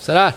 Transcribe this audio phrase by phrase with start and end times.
[0.00, 0.32] Se der.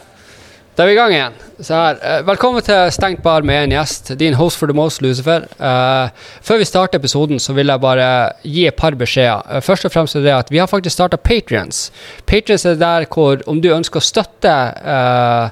[0.75, 1.35] Da er vi i gang igjen.
[1.63, 4.09] Eh, velkommen til Stengt bar med en gjest.
[4.19, 5.45] Din host for the most, Lucifer.
[5.55, 6.09] Uh,
[6.43, 8.07] før vi starter episoden, så vil jeg bare
[8.43, 9.45] gi et par beskjeder.
[9.47, 11.91] Uh, først og fremst er det at vi har faktisk starta Patrions.
[12.27, 15.47] Patrions er der hvor om du ønsker å støtte uh,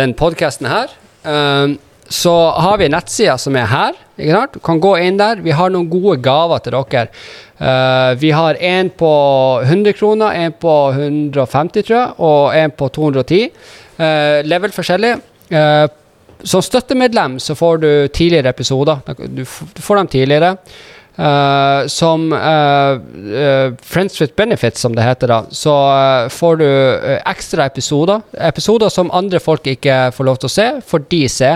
[0.00, 0.90] den podkasten her,
[2.10, 3.98] så har vi nettsida som er her.
[4.50, 5.38] Du kan gå inn der.
[5.44, 7.06] Vi har noen gode gaver til dere.
[7.60, 9.12] Uh, vi har en på
[9.62, 13.40] 100 kroner, en på 150, tror jeg, og en på 210.
[14.00, 15.12] Uh, level forskjellig.
[15.54, 15.86] Uh,
[16.42, 19.04] som støttemedlem så får du tidligere episoder.
[19.30, 20.54] Du får dem tidligere.
[21.20, 22.38] Eh, som uh,
[23.34, 25.74] uh, Friends with Benefits, som det heter, da, så
[26.32, 26.68] får du
[27.28, 28.22] ekstra episoder.
[28.40, 31.52] Episoder som andre folk ikke får lov til å se, får de se.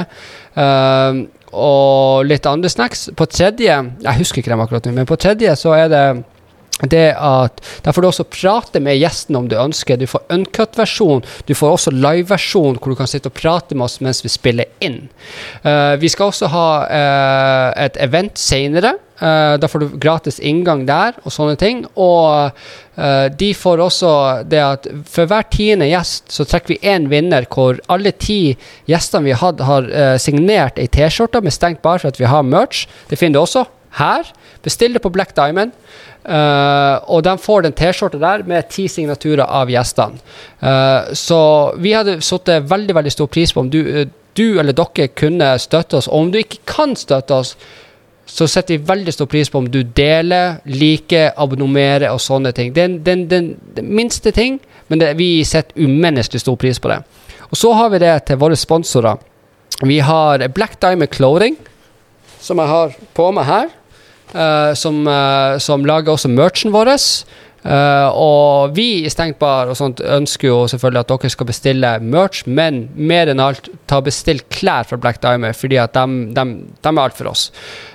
[1.55, 3.09] Og litt andre snacks.
[3.15, 6.05] På tredje Jeg husker ikke dem akkurat nå, men på tredje så er det
[6.83, 9.97] det at Der får du også prate med gjesten om du ønsker.
[9.97, 11.23] Du får uncut-versjon.
[11.47, 14.67] Du får også live-versjon hvor du kan sitte og prate med oss mens vi spiller
[14.83, 15.05] inn.
[15.63, 18.97] Uh, vi skal også ha uh, et event senere.
[19.23, 21.85] Uh, da får du gratis inngang der og sånne ting.
[21.95, 22.51] Og
[22.99, 24.11] eh, de får også
[24.51, 28.57] det at for hver tiende gjest så trekker vi én vinner hvor alle ti
[28.91, 32.29] gjestene vi har hatt, har eh, signert ei T-skjorte med stengt bar for at vi
[32.31, 32.89] har merch.
[33.11, 33.65] Det finner du også
[33.99, 34.29] her.
[34.65, 35.73] Bestill det på Black Diamond.
[36.25, 40.21] Uh, og de får den T-skjorta der med ti signaturer av gjestene.
[40.63, 41.41] Uh, så
[41.77, 45.53] vi hadde satt veldig veldig stor pris på om du, eh, du eller dere kunne
[45.61, 46.09] støtte oss.
[46.09, 47.55] Og om du ikke kan støtte oss,
[48.25, 52.73] så setter vi veldig stor pris på om du deler, liker, abonnerer og sånne ting.
[52.73, 53.51] Det er den,
[53.85, 54.59] minste ting,
[54.89, 57.03] men det, vi setter umenneskelig stor pris på det.
[57.51, 59.21] Og så har vi det til våre sponsorer.
[59.85, 61.59] Vi har Black Diamond Clothing,
[62.41, 63.73] som jeg har på meg her.
[64.35, 66.95] Eh, som, eh, som lager også merchen vår.
[67.65, 71.93] Uh, og vi i Stengt bar og sånt ønsker jo selvfølgelig at dere skal bestille
[72.05, 76.45] merch, men mer enn alt ta bestill klær fra Black Diamond, fordi at de,
[76.85, 77.47] er alt for oss.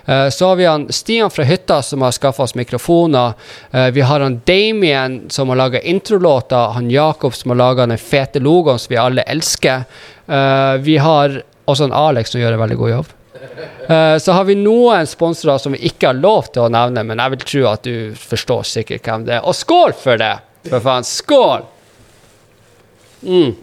[0.08, 3.38] Uh, så har vi han Stian fra hytta som har skaffa oss mikrofoner.
[3.70, 6.74] Uh, vi har han Damien som har laga introlåter.
[6.74, 9.86] Han Jakob som har laga den fete logoen som vi alle elsker.
[10.86, 13.16] Vi har også en Alex som gjør en veldig god jobb.
[13.88, 17.22] Eh, så har vi noen sponsorer som vi ikke har lov til å nevne, men
[17.22, 19.48] jeg vil tro at du forstår sikkert hvem det er.
[19.48, 20.36] Og skål for det!
[20.68, 21.68] For faen, skål!
[23.24, 23.56] Mm.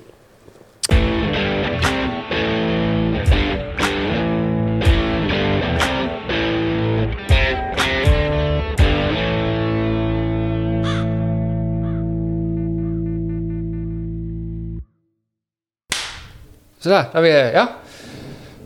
[16.87, 17.67] Så der, da er vi, ja.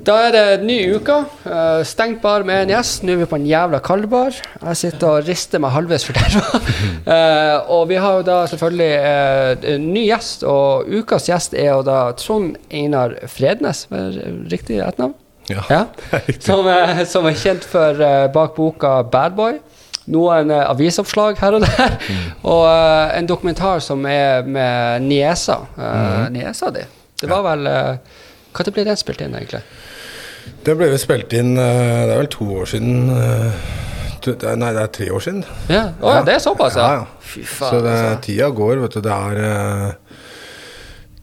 [0.01, 1.17] Da er det ny uke.
[1.45, 3.03] Uh, stengt bar med en gjest.
[3.05, 4.37] Nå er vi på en jævla kaldbar.
[4.63, 6.61] Jeg sitter og rister meg halvveis forderva.
[7.13, 11.69] uh, og vi har jo da selvfølgelig uh, en ny gjest, og ukas gjest er
[11.75, 13.85] jo da Trond Einar Frednes.
[13.93, 15.17] Riktig etternavn?
[15.51, 15.65] Ja.
[15.69, 15.83] Ja.
[16.39, 19.57] Som, er- som er kjent for eh, bak boka Bad Boy.
[20.15, 21.97] Noen eh, avisoppslag her og der.
[22.47, 25.57] Og eh, en dokumentar som er med niesa.
[25.75, 26.85] Uh, Niesa di.
[27.21, 28.21] Det var vel uh,
[28.57, 29.63] Når ble det spilt inn, egentlig?
[30.65, 33.69] Det ble vel spilt inn eh, Det er vel to år siden eh,
[34.21, 35.45] Nei, det er tre år siden.
[35.73, 36.89] Ja, oh, ja det er såpass, ja?
[36.93, 37.21] Ja, ja.
[37.25, 38.19] Fy Så det, altså.
[38.27, 39.01] tida går, vet du.
[39.07, 40.19] Det er eh,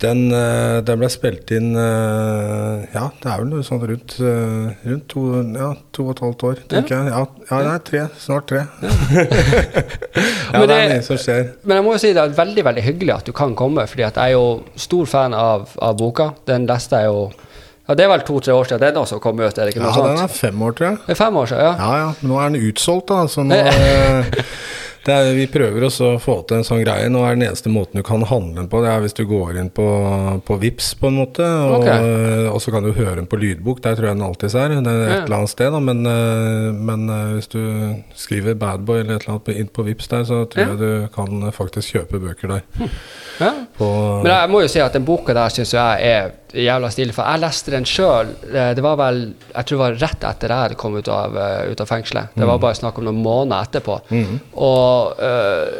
[0.01, 4.75] den, eh, den ble spilt inn eh, Ja, det er vel noe sånt rundt, eh,
[4.91, 5.23] rundt to,
[5.57, 7.09] ja, to og et halvt år, tenker jeg.
[7.15, 8.03] Ja, ja, nei, tre.
[8.21, 8.61] Snart tre.
[8.83, 8.91] ja,
[10.53, 11.43] ja det det- er mye som skjer.
[11.63, 14.05] Men jeg må jo si det er veldig veldig hyggelig at du kan komme, fordi
[14.05, 16.31] jeg er jo stor fan av, av boka.
[16.49, 17.27] Den leste jeg jo
[17.87, 19.93] Ja, det er vel to-tre år siden den også kom ut, er det ikke noe
[19.95, 20.97] Ja, noe den er fem år, tror jeg.
[21.07, 21.75] Det er fem år siden, ja.
[21.79, 22.09] Ja, ja.
[22.27, 23.21] Nå er den utsolgt, da.
[23.31, 23.55] Så nå
[25.13, 27.09] er, Vi prøver også å få til en sånn greie.
[27.09, 29.57] Nå er den eneste måten du kan handle den på, det er hvis du går
[29.61, 29.85] inn på,
[30.47, 31.43] på Vips på en måte.
[31.45, 31.87] Og, Ok.
[31.87, 33.81] eh, og så kan du høre den på lydbok.
[33.85, 34.69] Der tror jeg den alltid er.
[34.69, 35.23] Det er et Ja.
[35.25, 35.79] eller annet sted, da.
[35.79, 37.61] Men, eh, men eh, hvis du
[38.15, 40.67] skriver Badboy eller et eller annet inn på Vips der, så tror Ja.
[40.73, 42.61] jeg du kan faktisk kjøpe bøker der.
[43.39, 43.53] ja.
[43.77, 47.13] På, Men jeg må jo si at den boka der syns jeg er jævla stilig.
[47.13, 48.27] For jeg leste den sjøl.
[48.51, 51.35] Det var vel Jeg tror det var rett etter jeg kommet ut av,
[51.71, 52.29] ut av fengselet.
[52.35, 53.99] Det var bare snakk om noen måneder etterpå.
[54.09, 54.39] Mm.
[54.55, 55.77] Og eh,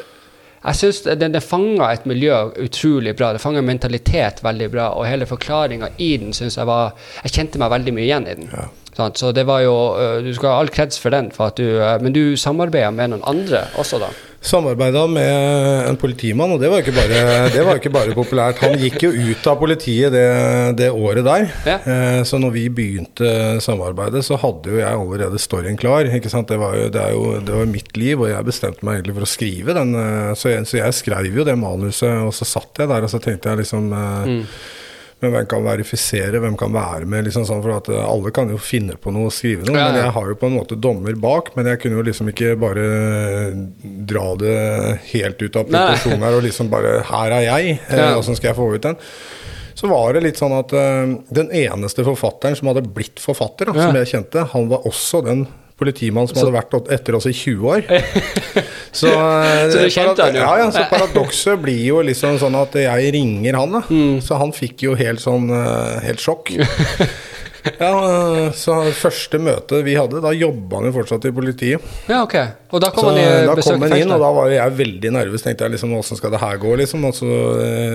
[0.68, 2.34] jeg syns den, den fanger et miljø
[2.64, 3.32] utrolig bra.
[3.34, 4.90] Det fanger mentalitet veldig bra.
[4.98, 8.36] Og hele forklaringa i den syns jeg var Jeg kjente meg veldig mye igjen i
[8.42, 8.50] den.
[8.52, 8.68] Ja.
[8.98, 11.98] Så det var jo eh, Du skal ha all kreds for den, for du, eh,
[12.02, 14.10] men du samarbeida med noen andre også, da?
[14.48, 18.62] Samarbeida med en politimann, og det var, ikke bare, ikke bare populært.
[18.62, 20.28] Han gikk jo ut av politiet det,
[20.78, 21.48] det året der.
[21.66, 21.78] Ja.
[21.82, 26.08] Eh, så når vi begynte samarbeidet, så hadde jo jeg allerede storyen klar.
[26.14, 26.48] Ikke sant?
[26.54, 29.28] Det, var jo, det, jo, det var mitt liv, og jeg bestemte meg egentlig for
[29.28, 29.94] å skrive den.
[30.38, 33.22] Så jeg, så jeg skrev jo det manuset, og så satt jeg der, og så
[33.24, 34.44] tenkte jeg liksom Mm.
[35.20, 37.26] Men hvem kan verifisere, hvem kan være med?
[37.26, 39.74] liksom sånn, For at eh, alle kan jo finne på noe og skrive noe.
[39.78, 41.56] Ja, Men jeg har jo på en måte dommer bak.
[41.58, 42.86] Men jeg kunne jo liksom ikke bare
[44.12, 44.56] dra det
[45.12, 48.16] helt ut av proporsjon her og liksom bare Her er jeg, eh, Ja.
[48.18, 48.98] åssen skal jeg få ut den?
[49.78, 53.74] Så var det litt sånn at uh, den eneste forfatteren som hadde blitt forfatter, da,
[53.78, 53.86] Ja.
[53.86, 57.34] som jeg kjente, han var også den politimannen som Så- hadde vært etter oss i
[57.38, 57.86] 20 år.
[58.98, 60.42] Så, Så du kjente han jo?
[60.42, 63.82] Ja, ja, så paradokset blir jo liksom sånn at jeg ringer han, da.
[63.92, 64.16] Mm.
[64.26, 66.54] Så han fikk jo helt sånn eh, helt sjokk.
[67.68, 71.84] Ja, eh, så første møte vi hadde, da jobba han jo fortsatt i politiet.
[72.08, 72.36] Ja, ok.
[72.72, 74.76] Og da Så kom han i da besøk kom han inn, og da var jeg
[74.78, 75.44] veldig nervøs.
[75.44, 77.04] Tenkte jeg liksom, åssen skal det her gå, liksom.
[77.10, 77.28] Altså,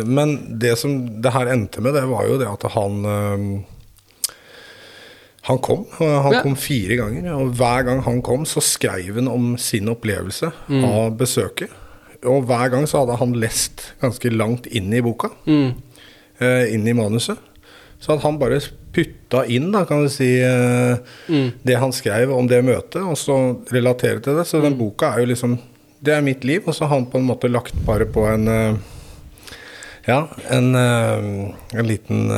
[0.04, 3.00] men det som det her endte med, det var jo det at han
[5.48, 5.84] Han kom.
[5.98, 6.42] Han Ja.
[6.42, 10.84] kom fire ganger, og hver gang han kom, så skrev han om sin opplevelse Mm.
[10.84, 11.68] av besøket.
[12.24, 15.74] Og hver gang så hadde han lest ganske langt inn i boka, Mm.
[16.40, 17.36] eh, inn i manuset.
[18.00, 18.60] Så at han bare
[18.92, 20.96] putta inn, da, kan du si, eh,
[21.28, 21.52] Mm.
[21.64, 24.46] det han skrev om det møtet, og så relatere til det.
[24.46, 24.62] Så Mm.
[24.62, 25.58] den boka er jo liksom
[26.04, 28.48] Det er mitt liv, og så har han på en måte lagt bare på en
[28.48, 28.74] eh,
[30.08, 31.54] Ja, en, en
[31.86, 32.28] liten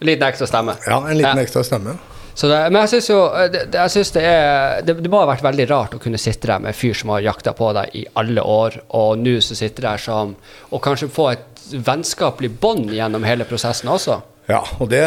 [0.00, 0.76] eh, Liten ekstra stemme.
[0.86, 1.96] Ja, en liten ekstra stemme.
[2.36, 5.22] Så det, men jeg syns jo det, det- jeg synes det, er, det, det må
[5.22, 7.70] ha vært veldig rart å kunne sitte der med en fyr som har jakta på
[7.72, 10.34] deg i alle år, og nå så sitter der som
[10.70, 11.46] Og kanskje få et
[11.82, 14.20] vennskapelig bånd gjennom hele prosessen også.
[14.46, 15.00] Ja, og det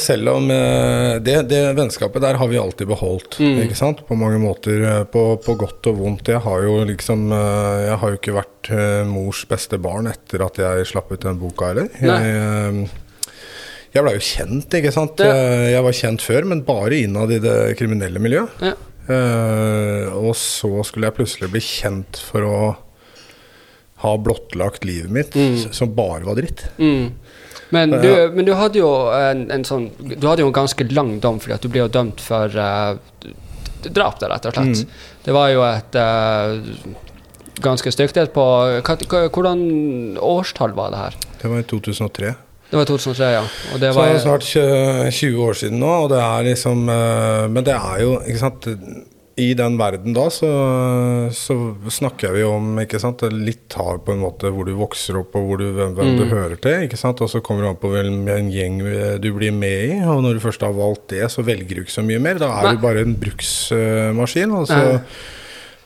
[0.00, 3.58] selv om eh, det, det vennskapet der har vi alltid beholdt, Mm.
[3.66, 3.98] ikke sant?
[4.08, 4.78] På mange måter.
[4.88, 6.28] eh, På, på godt og vondt.
[6.32, 10.46] Jeg har jo liksom eh, Jeg har jo ikke vært eh, mors beste barn etter
[10.46, 11.90] at jeg slapp ut den boka heller.
[12.00, 12.88] Jeg, eh,
[13.96, 15.20] jeg blei jo kjent, ikke sant.
[15.24, 15.32] Ja.
[15.34, 18.50] Eh, Jeg var kjent før, men bare innad i det kriminelle miljøet.
[18.62, 18.74] Ja.
[19.06, 22.56] Uh, og så skulle jeg plutselig bli kjent for å
[24.02, 25.72] ha blottlagt livet mitt, Mm.
[25.72, 26.64] som bare var dritt.
[26.78, 27.12] Mm.
[27.70, 31.16] Men, du, men du hadde jo en, en sånn Du hadde jo en ganske lang
[31.18, 32.94] dom fordi at du ble jo dømt for uh,
[33.86, 34.84] drap, der, rett og slett.
[34.84, 35.10] Mm.
[35.26, 35.98] Det var jo et
[37.62, 38.44] ganske stygt et på
[38.86, 38.96] hva,
[39.32, 39.64] Hvordan
[40.20, 41.16] årstall var det her?
[41.40, 42.34] Det var i 2003.
[42.70, 43.42] Det var 2003, ja.
[43.74, 44.46] Og det Så var det er snart
[45.14, 48.66] 20 år siden nå, og det er liksom eh, Men det er jo, ikke sant
[49.38, 50.48] I den verden da så,
[51.36, 51.54] så
[51.92, 55.58] snakker vi om ikke sant, litt hard på en måte hvor du vokser opp og
[55.60, 56.30] du, hvem, hvem du Mm.
[56.32, 56.86] hører til.
[56.88, 58.78] ikke sant, Og så kommer du an på hvilken gjeng
[59.20, 59.98] du blir med i.
[60.08, 62.40] Og når du først har valgt det, så velger du ikke så mye mer.
[62.40, 62.72] Da er Nei.
[62.74, 64.52] du bare en bruksmaskin.
[64.56, 64.98] og så Ja.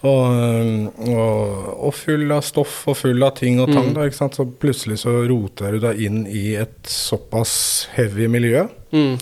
[0.01, 3.91] Og, og, og full av stoff og full av ting og tang.
[3.91, 3.95] Mm.
[3.99, 4.39] Da, ikke sant?
[4.39, 7.55] Så plutselig så roter du deg inn i et såpass
[7.99, 8.67] heavy miljø.
[8.97, 9.15] mm.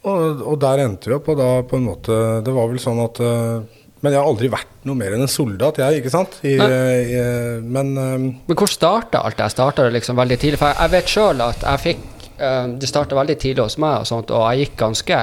[0.00, 3.02] Og, og der endte vi opp, og da på en måte Det var vel sånn
[3.02, 6.38] at eh, Men jeg har aldri vært noe mer enn en soldat, jeg, ikke sant?
[6.40, 7.18] I, i,
[7.60, 8.14] men eh,
[8.48, 9.50] Men hvor starta alt det?
[9.52, 10.60] Starta det liksom veldig tidlig?
[10.62, 12.06] For jeg, vet sjøl at jeg fikk
[12.80, 15.16] Det starta veldig tidlig hos meg, og sånt, og jeg gikk ganske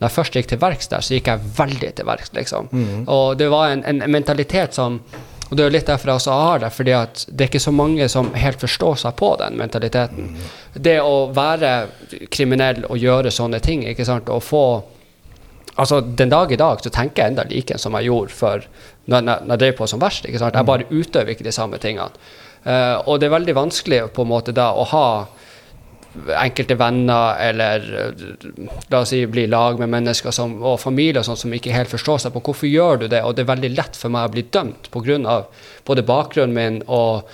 [0.00, 2.68] Når jeg først gikk til verks der, så gikk jeg veldig til verks, liksom.
[3.06, 5.00] Og det var en, en mentalitet som
[5.50, 7.60] Og det er jo litt derfor jeg også har det, fordi at det er ikke
[7.62, 10.32] så mange som helt forstår seg på den mentaliteten.
[10.74, 11.74] Det å være
[12.32, 14.64] kriminell og gjøre sånne ting, ikke sant, og få
[15.76, 18.66] Altså, Den dag i dag så tenker jeg enda like som jeg gjorde for
[19.10, 20.26] når, når når jeg drev på som verst.
[20.26, 20.54] ikke sant?
[20.54, 22.10] Jeg bare utøver ikke de samme tingene.
[22.64, 25.08] Uh, og det er veldig vanskelig på en måte da å ha
[26.14, 28.24] enkelte venner eller eh,
[28.92, 31.90] la oss si bli lag med mennesker som, og familie og sånt som ikke helt
[31.90, 34.34] forstår seg på hvorfor gjør du det, og det er veldig lett for meg å
[34.34, 35.40] bli dømt pga.
[35.84, 37.28] både bakgrunnen min og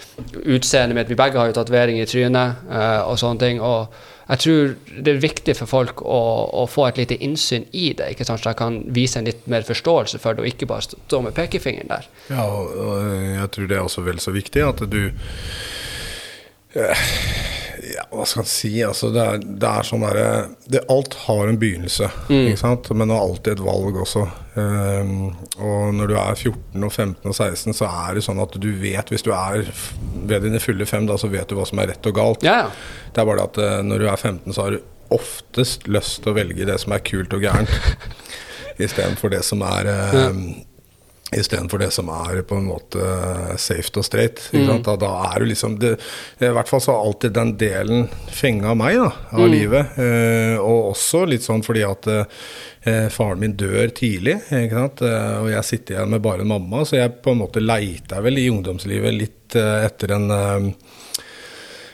[0.44, 1.10] utseendet mitt.
[1.10, 3.60] Vi begge har jo tatovering i trynet uh, og sånne ting.
[3.60, 3.92] og
[4.30, 6.20] jeg tror det er viktig for folk å,
[6.62, 8.42] å få et lite innsyn i det, ikke sant?
[8.42, 11.34] så jeg kan vise en litt mer forståelse for det, og ikke bare stå med
[11.34, 12.06] pekefingeren der.
[12.30, 15.00] ja, og, jeg tror det er også vel så viktig at du
[16.74, 18.70] ja, hva skal en si?
[18.86, 22.50] Altså, det, er, det er sånn derre Alt har en begynnelse, Mm.
[22.94, 24.26] men det er alltid et valg også.
[24.54, 25.12] Um,
[25.62, 28.66] og når du er 14 og 15 og 16, så er det sånn at du
[28.82, 29.62] vet Hvis du er
[30.26, 32.42] ved dine fulle fem, da, så vet du hva som er rett og galt.
[32.46, 32.70] Ja, ja.
[33.14, 36.20] Det er bare det at eh, når du er 15, så har du oftest lyst
[36.22, 37.72] til å velge det som er kult og gærent,
[38.84, 40.28] istedenfor det som er eh,
[41.36, 43.02] Istedenfor det som er på en måte
[43.60, 44.42] safe og straight.
[44.50, 44.82] Mm.
[44.82, 45.92] Da, da, er du liksom det,
[46.42, 49.52] I hvert fall så har alltid den delen fenga meg da, av mm.
[49.52, 50.00] livet.
[50.02, 54.40] Eh, og også litt sånn fordi at eh, faren min dør tidlig?
[54.50, 56.82] Eh, og jeg sitter igjen med bare en mamma.
[56.82, 60.72] Så jeg på en måte leita vel i ungdomslivet litt eh, etter en eh,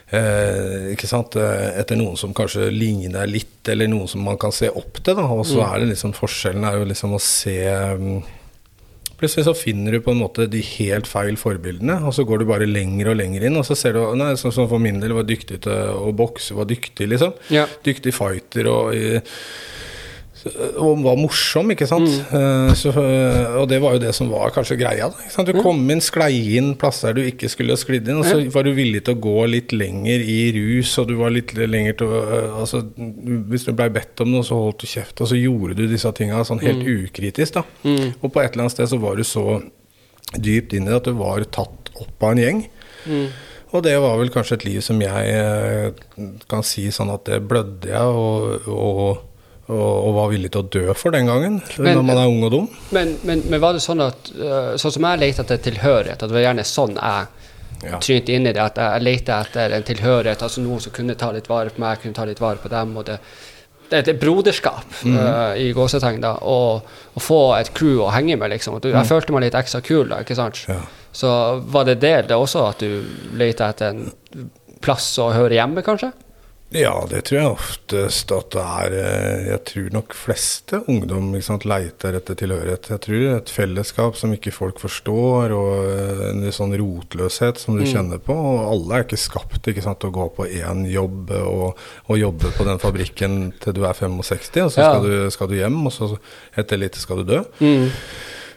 [0.07, 1.35] Eh, ikke sant?
[1.35, 5.16] Etter noen som kanskje ligner litt, eller noen som man kan se opp til.
[5.19, 5.26] Da.
[5.35, 5.66] Og så mm.
[5.66, 7.57] er det liksom forskjellen er jo liksom å se
[7.99, 8.21] um,
[9.16, 12.50] Plutselig så finner du på en måte de helt feil forbildene, og så går du
[12.50, 15.14] bare lenger og lenger inn, og så ser du Nei, sånn som for min del
[15.16, 17.32] var dyktig til å bokse, var dyktig, liksom.
[17.54, 17.64] Ja.
[17.87, 18.92] Dyktig fighter og
[20.45, 22.11] og var morsom, ikke sant.
[22.31, 22.73] Mm.
[22.78, 25.09] Så, og det var jo det som var kanskje greia.
[25.11, 28.66] Da, du kom inn, sklei inn plasser du ikke skulle sklidd inn, og så var
[28.66, 32.12] du villig til å gå litt lenger i rus, og du var litt lenger til
[32.12, 32.23] å
[32.62, 32.83] altså,
[33.50, 36.12] Hvis du blei bedt om noe, så holdt du kjeft, og så gjorde du disse
[36.16, 37.09] tinga sånn helt mm.
[37.09, 37.64] ukritisk, da.
[37.87, 38.14] Mm.
[38.21, 39.47] Og på et eller annet sted så var du så
[40.37, 42.64] dypt inn i det at du var tatt opp av en gjeng.
[43.07, 43.28] Mm.
[43.75, 45.88] Og det var vel kanskje et liv som jeg eh,
[46.50, 49.25] kan si sånn at det blødde jeg, og, og
[49.66, 52.52] og, var villig til å dø for den gangen, men, når man er ung og
[52.54, 52.68] dum.
[52.94, 56.30] Men, men, men var det sånn at uh, Sånn som jeg lette etter tilhørighet, at
[56.30, 57.26] det var gjerne sånn jeg
[57.82, 57.99] ja.
[57.99, 61.32] trynte inn i det, at jeg lette etter en tilhørighet, altså noen som kunne ta
[61.35, 62.96] litt vare på meg, kunne ta litt vare på dem.
[62.96, 63.20] og det
[63.87, 65.14] det er et broderskap mm.
[65.14, 66.18] uh, i gåsetegn.
[66.18, 68.80] da, Å få et crew å henge med, liksom.
[68.82, 69.06] Du, jeg mm.
[69.06, 70.64] følte meg litt ekstra kul da, ikke sant?
[70.66, 70.80] Ja.
[71.14, 71.30] Så
[71.70, 74.49] var det det, det også, at du lette etter en
[74.82, 76.11] plass å høre hjemme, kanskje?
[76.75, 81.62] Ja, det tror jeg oftest at det er eh, Jeg tror nok fleste ungdom sant,
[81.68, 82.88] leiter etter tilhørighet.
[82.90, 87.78] Jeg tror det et fellesskap som ikke folk forstår, og eh, en sånn rotløshet som
[87.78, 87.90] du mm.
[87.92, 88.35] kjenner på.
[88.35, 92.14] Og alle er ikke skapt ikke sant, til å gå på én jobb og, og,
[92.18, 94.90] jobbe på den fabrikken til du er 65, og så ja.
[94.90, 96.11] skal, du, skal, du, hjem, og så
[96.58, 97.44] etter litt skal du dø.
[97.62, 97.87] Mm.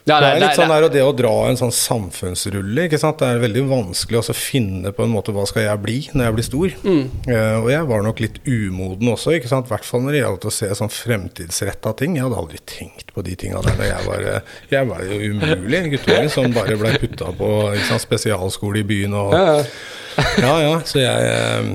[0.09, 3.21] Ja, det, er litt sånn der, det å dra en sånn samfunnsrulle ikke sant?
[3.21, 6.37] Det er veldig vanskelig å finne på en måte hva skal jeg bli når jeg
[6.37, 6.75] blir stor.
[6.83, 7.03] Mm.
[7.27, 9.69] Uh, og jeg var nok litt umoden også, ikke sant?
[9.69, 12.17] i hvert fall når det gjaldt å se sånn fremtidsretta ting.
[12.17, 14.25] Jeg hadde aldri tenkt på de tinga der da jeg var
[14.71, 17.53] Jeg var jo umulig guttunge som bare ble putta på
[17.87, 20.75] sant, spesialskole i byen og Ja, ja.
[20.87, 21.71] Så jeg eh,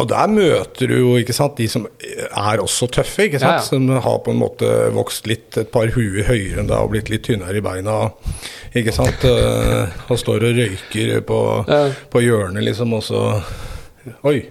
[0.00, 3.58] og der møter du jo ikke sant, de som er også tøffe, ikke sant?
[3.58, 3.66] Ja, ja.
[3.66, 7.10] som har på en måte vokst litt et par huer høyere enn deg og blitt
[7.12, 7.98] litt tynnere i beina.
[8.74, 11.40] ikke sant, eh, Og står og røyker på,
[12.10, 13.26] på hjørnet, liksom, og så
[14.26, 14.48] Oi.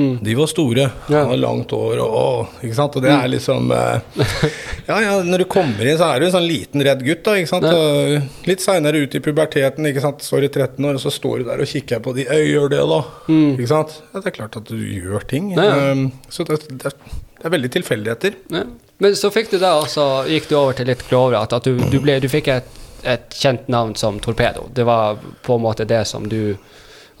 [0.00, 0.18] Mm.
[0.24, 1.22] De var store, ja.
[1.28, 2.94] hadde langt hår og, og, ikke sant?
[2.96, 3.32] og det er mm.
[3.34, 4.20] liksom eh,
[4.88, 7.20] Ja, ja, når du kommer inn, så er du en sånn liten, redd gutt.
[7.26, 7.68] da, ikke sant?
[7.68, 8.22] Ja.
[8.48, 10.24] Litt seinere ut i puberteten, ikke sant?
[10.24, 12.72] står i 13 år, og så står du der og kikker på de Øy, gjør
[12.72, 13.00] det, da.
[13.28, 13.52] Mm.
[13.58, 13.98] Ikke sant?
[14.08, 15.52] Ja, det er klart at du gjør ting.
[15.54, 15.68] Ja.
[15.92, 18.40] Um, så det, det, det, er veldig tilfeldigheter.
[18.56, 18.64] Ja.
[19.04, 22.00] Men så fikk du da altså, gikk du over til litt grovere, at du, du,
[22.02, 24.66] ble, du fikk et, et kjent navn som Torpedo.
[24.74, 26.56] Det var på en måte det som du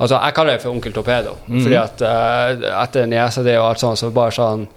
[0.00, 1.60] Altså, jeg kaller det for Onkel Torpedo, mm.
[1.60, 4.68] fordi at uh, etter niesa di og alt sånt, så bare sånn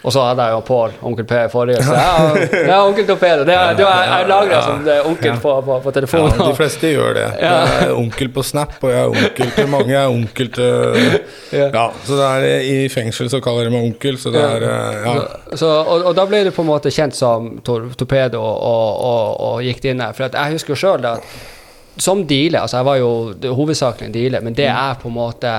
[0.00, 1.82] og så hadde jeg jo Pål, onkel P, forrige.
[1.84, 2.12] Så ja,
[2.70, 3.44] ja onkel Torpedo.
[3.44, 6.38] Det, det var, jeg lagra som det onkel på, på, på telefonen.
[6.38, 7.26] Ja, de fleste gjør det.
[7.42, 7.50] Ja.
[7.68, 9.92] Jeg er onkel på Snap, og jeg er onkel til mange.
[9.92, 11.18] Jeg er onkel til
[11.60, 14.98] Ja, så det er i fengsel så kaller de meg onkel, så det er eh,
[15.04, 15.14] Ja.
[15.52, 19.24] Så, og, og, da ble du på en måte kjent som tor Torpedo og, og,
[19.36, 20.16] og, gikk inn her.
[20.16, 21.28] For jeg husker jo sjøl at
[22.00, 24.76] som dealer, altså jeg var jo hovedsakelig en dealer, men det mm.
[24.76, 25.54] er på en måte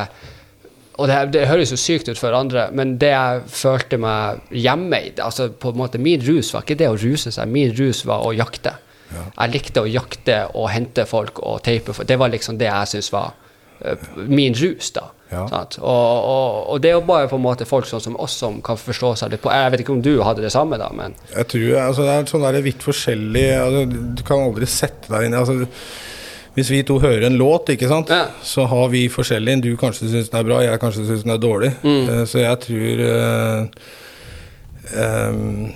[1.02, 5.00] og det, det, høres jo sykt ut for andre, men det jeg følte meg hjemme
[5.02, 8.04] i altså på en måte Min rus var ikke det å ruse seg, min rus
[8.06, 8.76] var å jakte.
[9.12, 9.24] Ja.
[9.40, 12.08] Jeg likte å jakte og hente folk og teipe folk.
[12.08, 15.08] Det var liksom det jeg syntes var uh, min rus, da.
[15.32, 15.46] Ja.
[15.48, 18.58] Og, og, og, det er jo bare på en måte folk sånn som oss som
[18.66, 21.16] kan forstå seg litt på Jeg vet ikke om du hadde det samme, da, men
[21.30, 23.86] Jeg tror altså, det er sånn der vidt forskjellig altså,
[24.20, 25.70] Du kan aldri sette deg inn i altså,
[26.56, 28.26] hvis vi to hører en låt, ikke sant, ja.
[28.44, 29.62] så har vi forskjellig.
[29.64, 31.72] Du kanskje syns den er bra, jeg kanskje syns den er dårlig.
[31.86, 32.10] Mm.
[32.10, 33.62] Uh, så jeg tror uh,
[35.00, 35.72] um,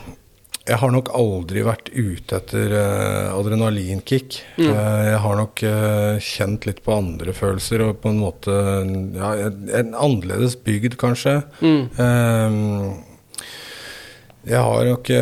[0.65, 4.41] Jeg har nok aldri vært ute etter uh, adrenalinkick.
[4.57, 4.71] Mm.
[4.73, 5.61] jeg har nok
[6.25, 8.55] kjent litt på andre følelser og på en måte
[9.15, 9.29] ja,
[9.79, 11.37] En annerledes bygd, kanskje.
[11.61, 11.85] Mm.
[14.45, 15.13] Jeg har nok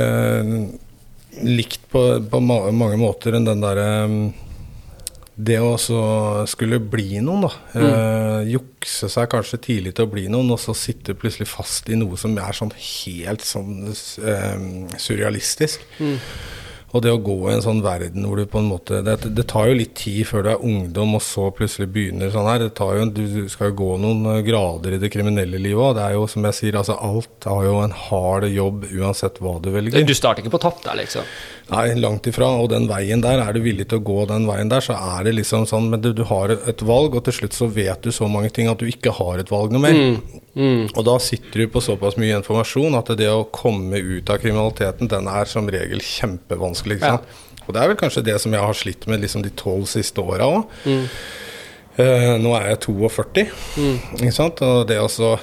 [1.44, 3.92] likt på, på mange måter enn den derre
[5.36, 5.74] det å
[6.50, 7.52] skulle bli noen, da.
[7.74, 7.86] Mm.
[7.88, 11.98] Eh, jukse seg kanskje tidlig til å bli noen, og så sitte plutselig fast i
[11.98, 14.68] noe som er sånn helt sånn eh,
[15.02, 15.88] surrealistisk.
[15.98, 16.20] Mm.
[16.94, 19.46] Og det å gå i en sånn verden hvor du på en måte Det, det
[19.50, 22.62] tar jo litt tid før du er ungdom, og så plutselig begynner sånn her.
[22.62, 25.96] Det tar jo, du skal jo gå noen eh, grader i det kriminelle livet òg.
[25.98, 29.58] Det er jo som jeg sier, altså alt har jo en hard jobb uansett hva
[29.64, 30.06] du velger.
[30.06, 31.26] Du starter ikke på topp der, liksom?
[31.72, 32.50] Nei, langt ifra.
[32.60, 35.28] Og den veien der, er du villig til å gå den veien der, så er
[35.28, 38.12] det liksom sånn Men du, du har et valg, og til slutt så vet du
[38.16, 39.96] så mange ting at du ikke har et valg noe mer.
[39.96, 40.42] Mm.
[40.54, 40.84] Mm.
[40.92, 45.10] Og da sitter du på såpass mye informasjon at det å komme ut av kriminaliteten,
[45.12, 47.00] den er som regel kjempevanskelig.
[47.02, 47.18] Ja.
[47.64, 50.22] Og det er vel kanskje det som jeg har slitt med liksom de tolv siste
[50.22, 50.78] åra òg.
[50.84, 51.08] Mm.
[51.94, 53.44] Uh, nå er jeg 42,
[53.78, 53.98] mm.
[54.20, 54.64] ikke sant.
[54.66, 55.36] Og det å så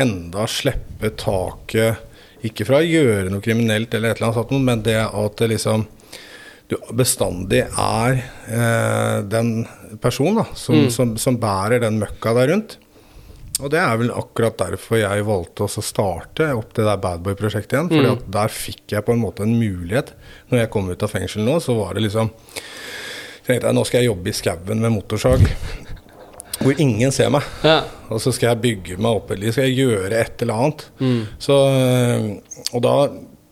[0.00, 2.09] enda slippe taket
[2.46, 5.50] Ikke fra å gjøre noe kriminelt eller et eller annet sånt, men det at det
[5.54, 5.86] liksom
[6.70, 9.64] du bestandig er eh, den
[9.98, 10.90] personen da, som, mm.
[10.94, 12.76] som, som bærer den møkka der rundt.
[13.60, 17.90] Og det er vel akkurat derfor jeg valgte å starte opp det der Badboy-prosjektet igjen.
[17.90, 18.22] fordi mm.
[18.38, 20.14] der fikk jeg på en måte en mulighet.
[20.52, 22.30] Når jeg kom ut av fengsel nå, så var det liksom
[23.50, 25.44] tenkte jeg nå skal jeg jobbe i skauen med motorsag.
[26.60, 27.46] Hvor ingen ser meg.
[27.64, 27.80] Ja.
[28.12, 30.86] Og så skal jeg bygge meg opp, eller skal jeg gjøre et eller annet.
[31.00, 31.20] Mm.
[31.40, 31.56] Så,
[32.74, 32.94] og da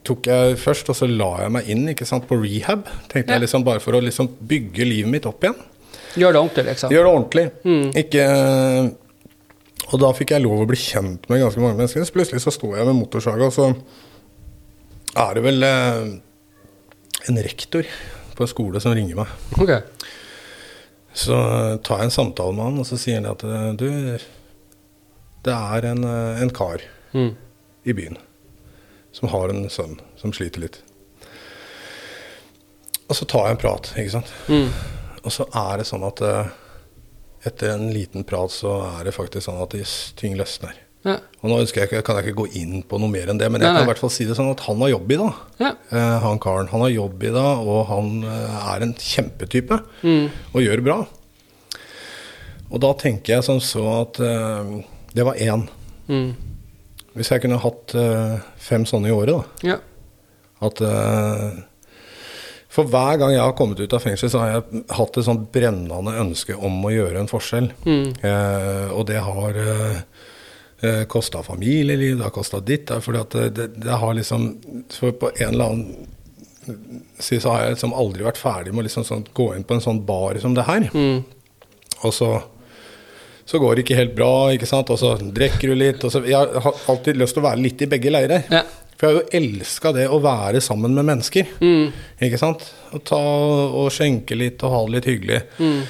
[0.08, 2.86] tok jeg først, og så la jeg meg inn ikke sant, på rehab.
[3.08, 3.38] Tenkte ja.
[3.38, 5.58] jeg liksom Bare for å liksom bygge livet mitt opp igjen.
[6.18, 6.92] Gjør det ordentlig, liksom.
[6.94, 7.46] Gjør det ordentlig.
[7.68, 7.88] Mm.
[8.02, 8.24] Ikke
[9.88, 12.04] og da fikk jeg lov å bli kjent med ganske mange mennesker.
[12.04, 13.70] Så plutselig så står jeg med motorsaga, og så
[15.18, 16.00] er det vel eh,
[17.30, 17.88] en rektor
[18.36, 19.32] på en skole som ringer meg.
[19.56, 19.80] Okay.
[21.18, 21.36] Så
[21.86, 23.88] tar jeg en samtale med han, og så sier han at eh, du,
[25.46, 26.84] det er en, eh, en kar
[27.16, 27.32] mm.
[27.90, 28.20] i byen
[29.14, 30.78] som har en sønn som sliter litt.
[33.08, 34.30] Og så tar jeg en prat, ikke sant.
[34.52, 34.68] Mm.
[35.24, 36.20] Og så er det sånn at
[37.48, 39.74] etter en liten prat så er det faktisk sånn at
[40.20, 40.76] ting løsner.
[41.06, 41.14] Ja.
[41.38, 43.62] Og nå jeg, ikke, kan jeg ikke gå inn på noe mer enn det, men
[43.62, 45.28] jeg nei, kan i hvert fall si det sånn at han har jobb i det.
[45.62, 45.70] Ja.
[45.94, 46.70] Eh, han karen.
[46.72, 50.26] Han har jobb i det, og han eh, er en kjempetype mm.
[50.50, 50.98] og gjør bra.
[52.68, 54.74] Og da tenker jeg som så at uh,
[55.16, 55.62] det var én.
[56.10, 56.34] Mm.
[57.16, 57.94] Hvis jeg kunne hatt
[58.60, 59.70] fem sånne i året, da.
[59.72, 59.78] Ja.
[60.62, 60.82] At
[62.70, 65.40] for hver gang jeg har kommet ut av fengsel, så har jeg hatt et sånn
[65.50, 67.72] brennende ønske om å gjøre en forskjell.
[67.88, 68.20] Mm.
[68.92, 69.58] Og det har
[70.82, 72.92] eh, eh kosta familieliv, det har kosta ditt.
[73.04, 74.50] Fordi at det, det, har liksom
[74.94, 76.06] For på en eller annen
[77.18, 79.78] side så har jeg liksom aldri vært ferdig med å liksom sånn, gå inn på
[79.78, 80.90] en sånn bar som det her.
[80.92, 81.22] Mm.
[82.04, 82.36] Og så
[83.48, 84.90] så går det ikke helt bra, ikke sant?
[84.92, 86.02] og så drikker du litt.
[86.12, 88.42] Så, jeg har alltid lyst til å være litt i begge leirer.
[88.52, 88.60] Ja.
[88.98, 91.54] For jeg har jo elska det å være sammen med mennesker.
[91.64, 91.94] Mm.
[92.28, 92.66] Ikke sant?
[92.92, 95.40] Å ta og skjenke litt og ha det litt hyggelig.
[95.62, 95.80] Mm.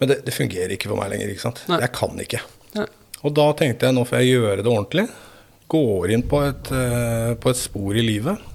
[0.00, 1.34] Men det, det, fungerer ikke for meg lenger.
[1.34, 1.60] ikke sant?
[1.68, 1.82] Nei.
[1.84, 2.40] Jeg kan ikke.
[2.78, 2.88] Nei.
[3.24, 5.06] Og da tenkte jeg nå får jeg gjøre det ordentlig.
[5.72, 8.50] Går inn på et, uh, på et spor i livet.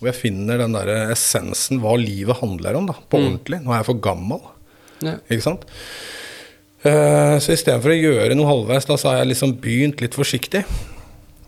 [0.00, 3.28] Og jeg finner den der essensen, hva livet handler om, da, på mm.
[3.28, 3.60] ordentlig.
[3.62, 4.42] Nå er jeg for gammel.
[5.04, 5.18] Ja.
[5.28, 5.68] Ikke sant?
[6.84, 10.66] Uh, så istedenfor å gjøre noe halvveis, da, så har jeg liksom begynt litt forsiktig.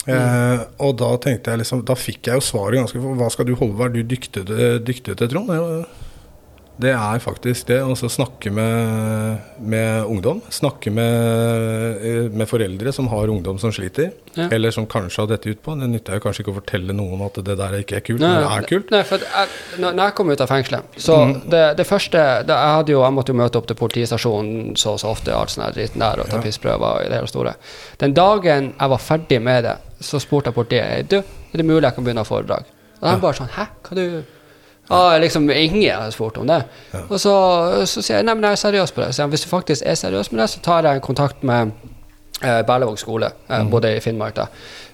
[0.06, 3.56] Eh, og da tenkte jeg liksom Da fikk jeg jo svaret ganske Hva skal du
[3.58, 3.74] holde?
[3.74, 5.50] Hva er du dyktig til, Trond?
[6.76, 10.42] Det er faktisk det å snakke med, med, ungdom.
[10.52, 14.50] Snakke med, eh, med, foreldre som har ungdom som sliter, ja.
[14.52, 15.72] eller som kanskje har dette utpå.
[15.80, 18.28] Det nytter jo kanskje ikke å fortelle noen at det der ikke er kult, nei,
[18.34, 18.92] men det er kult.
[18.92, 21.34] Nei, for jeg, når jeg kom ut av fengselet, så mm.
[21.56, 25.00] det, det, første det, jeg, jo, jeg måtte jo møte opp til politistasjonen så og
[25.00, 26.44] så ofte, alt sånn dritten der, og ta ja.
[26.44, 27.56] pissprøver i det hele store.
[28.04, 31.86] Den dagen jeg var ferdig med det, så spurte jeg politiet du, er det mulig
[31.86, 32.68] jeg kan begynne å foredrag.
[33.00, 33.20] Og de ja.
[33.20, 34.35] bare sånn Hæ, hva du
[34.88, 36.62] Ah, liksom Ingen har spurt om det.
[36.92, 37.02] Ja.
[37.08, 37.34] Og så,
[37.86, 39.12] så, sier jeg nei, men jeg er seriøs på det.
[39.16, 41.72] Så hvis du faktisk er seriøs med det, så tar jeg kontakt med
[42.42, 43.72] eh, Berlevåg skole, eh, mm.
[43.72, 44.46] både i Finnmark da.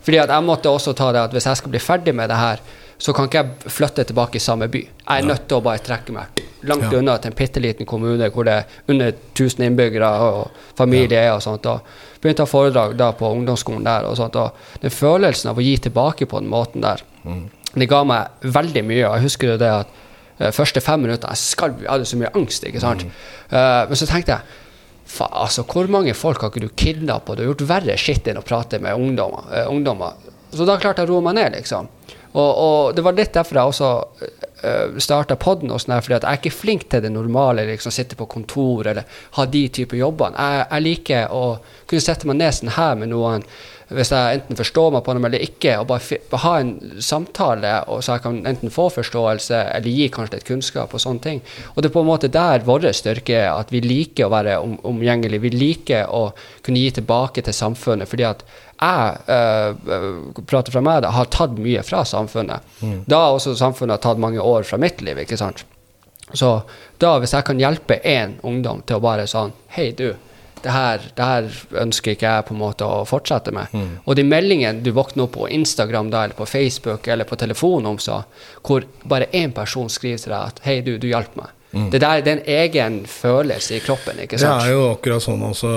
[0.03, 2.41] Fordi at jeg måtte også ta det at hvis jeg skal bli ferdig med det
[2.41, 2.65] her,
[3.03, 4.81] så kan ikke jeg flytte tilbake i samme by.
[4.81, 6.99] Jeg er nødt til å bare trekke meg langt ja.
[7.01, 11.33] unna til en bitte liten kommune hvor det er under 1000 innbyggere og familie ja.
[11.35, 11.67] og sånt.
[11.67, 14.39] Og begynte å ha foredrag da på ungdomsskolen der og sånt.
[14.39, 17.43] Og den følelsen av å gi tilbake på den måten der mm
[17.75, 19.05] det ga meg veldig mye.
[19.07, 19.95] og Jeg husker jo det at
[20.41, 22.67] uh, første fem minutter jeg, skalv, jeg hadde så mye angst.
[22.69, 23.07] ikke sant?
[23.07, 23.23] Mm.
[23.53, 24.61] Uh, men så tenkte jeg
[25.13, 27.37] fa, altså, hvor mange folk har ikke du kidnappa?
[27.37, 29.49] Du har gjort verre skitt enn å prate med ungdommer.
[29.51, 30.31] Uh, ungdommer.
[30.53, 31.89] Så da klarte jeg å roe meg ned, liksom.
[32.33, 33.91] Og, og, det var litt derfor jeg også
[34.65, 38.29] uh, starta poden, fordi at jeg er ikke flink til det normale, liksom sitte på
[38.31, 40.41] kontor eller ha de typer jobbene.
[40.41, 41.45] Jeg, jeg liker å
[41.89, 43.45] kunne sette meg ned sånn her med noen
[43.97, 48.17] hvis jeg enten forstår meg på dem eller ikke, og bare ha en samtale, så
[48.17, 51.43] jeg kan enten få forståelse eller gi kanskje litt kunnskap og sånne ting.
[51.75, 54.59] Og det er på en måte der vår styrke er, at vi liker å være
[54.63, 55.43] om, omgjengelig.
[55.45, 56.25] Vi liker å
[56.65, 58.45] kunne gi tilbake til samfunnet, fordi at
[58.83, 62.73] jeg, øh, prater fra meg, da, har tatt mye fra samfunnet.
[63.07, 65.65] Da har også samfunnet tatt mange år fra mitt liv, ikke sant?
[66.33, 66.63] Så
[66.99, 70.15] da, hvis jeg kan hjelpe én ungdom til å bare sånn Hei, du.
[70.63, 71.49] Det her, det her
[71.83, 73.73] ønsker ikke jeg på en måte å fortsette med.
[74.07, 77.87] Og de meldingene du våkner opp på Instagram da, eller på Facebook eller på telefon
[77.87, 78.23] om så,
[78.63, 81.51] hvor bare én person skriver til deg at 'hei, du, du hjalp meg'.
[81.73, 84.19] Det, der, det er en egen følelse i kroppen.
[84.21, 85.71] ikke Det er jo akkurat sånn også,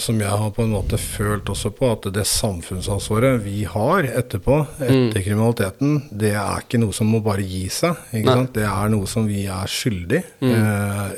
[0.00, 4.60] som jeg har på en måte følt også på, at det samfunnsansvaret vi har etterpå,
[4.78, 5.24] etter Mm.
[5.24, 7.96] kriminaliteten, det er ikke noe som må bare gi seg.
[8.12, 8.34] Ikke Nei.
[8.34, 8.52] sant?
[8.54, 10.22] Det er noe som vi er skyldig.
[10.40, 10.54] Mm.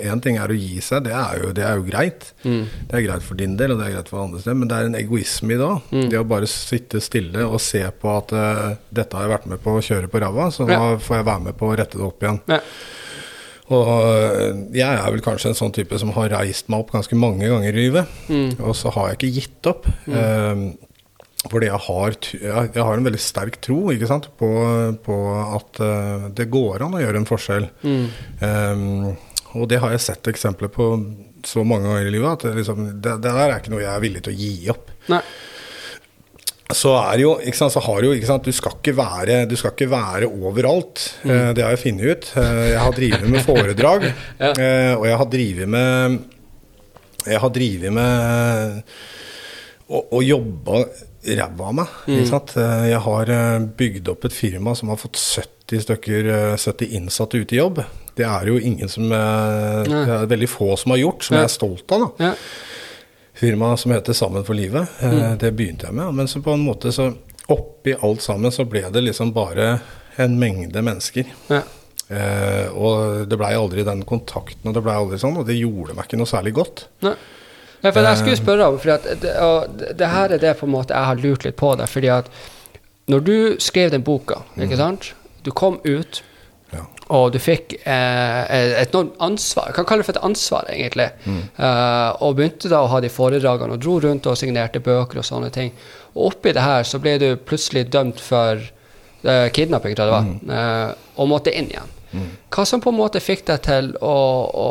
[0.01, 2.33] Én ting er å gi seg, det er, jo, det er jo greit.
[2.45, 2.65] Mm.
[2.89, 4.79] Det er greit for din del, og det er greit for andres del, men det
[4.79, 5.81] er en egoisme i dag.
[5.93, 6.09] Mm.
[6.11, 9.63] Det å bare sitte stille og se på at uh, dette har jeg vært med
[9.63, 10.79] på å kjøre på ræva, så Ja.
[10.79, 12.41] da får jeg være med på å rette det opp igjen.
[12.49, 12.61] Ja.
[13.73, 17.19] Og øh, jeg er vel kanskje en sånn type som har reist meg opp ganske
[17.19, 18.17] mange ganger i livet.
[18.29, 18.57] Mm.
[18.61, 19.89] Og så har jeg ikke gitt opp.
[20.07, 20.73] Um,
[21.51, 23.81] fordi jeg har, jeg har en veldig sterk tro?
[24.39, 24.51] På,
[25.07, 27.69] på at uh, det går an å gjøre en forskjell.
[27.83, 28.05] Mm.
[28.39, 29.15] Um,
[29.59, 30.93] og det har jeg sett eksempler på
[31.47, 33.93] så mange ganger i livet at det, liksom, det, det der er ikke noe jeg
[33.93, 35.19] er villig til å gi opp Nei.
[36.77, 39.39] Så er det jo, ikke sant, så har jo, ikke sant, du skal ikke være,
[39.51, 41.03] du skal ikke være overalt.
[41.25, 41.55] Mm.
[41.57, 42.29] det har jeg funnet ut.
[42.43, 44.07] Eh, jeg har drevet med foredrag,
[44.43, 44.53] Ja.
[44.53, 46.19] eh, og jeg har drevet med
[47.27, 48.83] Jeg har drevet med
[49.93, 50.85] og, og jobba
[51.23, 51.91] ræva av meg.
[52.11, 52.55] Ikke sant?
[52.59, 56.97] Eh, Jeg har eh, bygd opp et firma som har fått 70 stykker, eh, 70
[56.99, 57.83] innsatte ut i jobb.
[58.19, 59.83] Det er jo ingen som eh.
[59.87, 62.09] Det er veldig få som har gjort, som jeg er stolt av.
[62.19, 62.33] da.
[63.35, 64.89] Firma som heter Sammen for livet.
[65.03, 65.39] Mm.
[65.39, 66.15] Det begynte jeg med.
[66.15, 67.11] Men så på en måte så
[67.53, 69.79] oppi alt sammen så ble det liksom bare
[70.21, 71.29] en mengde mennesker.
[71.49, 71.63] Ja.
[72.13, 75.97] Eh, og det blei aldri den kontakten, og det blei aldri sånn, og det gjorde
[75.97, 76.87] meg ikke noe særlig godt.
[77.07, 77.15] Nei.
[77.83, 79.33] Ja, for jeg skulle spørre om, for at det,
[79.99, 81.91] det, her er det på en måte jeg har lurt litt på deg.
[81.91, 82.29] fordi at
[83.11, 85.09] når du skrev den boka, ikke sant?
[85.43, 86.21] Du kom ut.
[87.13, 91.09] Og du fikk eh, et noe ansvar, jeg kan kalle det for et ansvar, egentlig.
[91.29, 95.27] Eh, og begynte da å ha de foredragene og dro rundt og signerte bøker og
[95.29, 95.75] sånne ting.
[96.15, 100.17] Og oppi det her så ble du plutselig dømt for eh, kidnapping, tror jeg det
[100.17, 101.99] var, eh, og måtte inn igjen.
[102.53, 104.17] Hva som på en måte fikk deg til å,
[104.63, 104.71] å,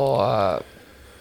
[0.00, 0.60] å eh,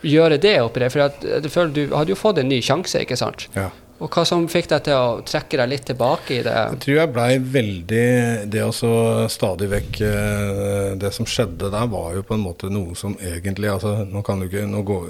[0.08, 0.92] gjøre det oppi det?
[0.94, 3.48] For jeg føler du hadde jo fått en ny sjanse, ikke sant?
[3.56, 3.70] Ja.
[4.02, 6.54] Og hva som fikk deg til å trekke deg litt tilbake i det?
[6.74, 8.06] Jeg tror jeg blei veldig
[8.52, 8.90] Det også
[9.32, 13.70] stadig vekk eh, Det som skjedde der, var jo på en måte noe som egentlig
[13.72, 15.10] altså, nå, kan du ikke, nå, går,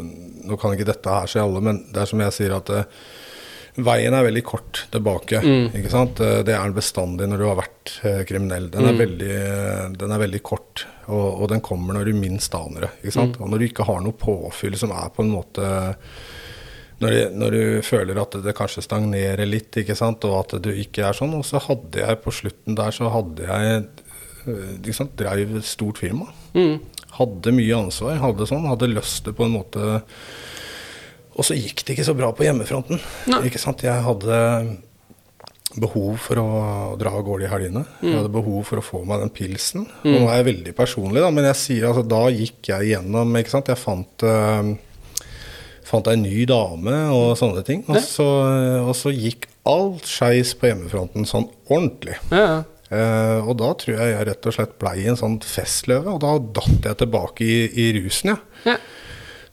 [0.49, 2.83] nå kan ikke dette her skje alle, men det er som jeg sier at eh,
[3.73, 5.39] Veien er veldig kort tilbake.
[5.73, 6.19] ikke sant?
[6.21, 7.93] Eh, Det er den bestandig når du har vært
[8.29, 8.67] kriminell.
[8.69, 9.37] Den er, veldig,
[9.97, 12.91] den er veldig kort, og, og den kommer når du minst aner det.
[13.01, 13.39] ikke sant?
[13.41, 15.71] Og når du ikke har noe påfyll som er på en måte
[17.03, 20.71] når, det, når du føler at det kanskje stagnerer litt, ikke sant, og at du
[20.71, 21.35] ikke er sånn.
[21.37, 23.83] Og så hadde jeg på slutten der, så hadde jeg
[24.47, 26.29] øh, ikke sant, dreiv et stort firma.
[26.55, 26.79] Mm.
[27.17, 29.99] Hadde mye ansvar, hadde sånn, hadde lyst til på en måte
[31.37, 32.99] Og så gikk det ikke så bra på hjemmefronten.
[33.29, 33.43] Nei.
[33.49, 33.85] Ikke sant.
[33.85, 34.39] Jeg hadde
[35.81, 36.47] behov for å
[37.01, 37.83] dra av gårde i helgene.
[38.03, 39.87] Jeg hadde behov for å få meg den pilsen.
[40.03, 43.39] Og nå er jeg veldig personlig, da, men jeg sier altså, da gikk jeg gjennom
[43.39, 43.71] ikke sant?
[43.73, 44.73] Jeg fant øh,
[45.93, 47.85] fant ei ny dame og sånne ting.
[47.87, 48.25] Og så,
[48.83, 52.17] og så gikk alt skeis på hjemmefronten sånn ordentlig.
[52.33, 52.63] Ja.
[52.93, 56.33] Eh, og da tror jeg jeg rett og slett blei en sånn festløve, og da
[56.59, 58.41] datt jeg tilbake i, i rusen, ja.
[58.67, 58.75] ja.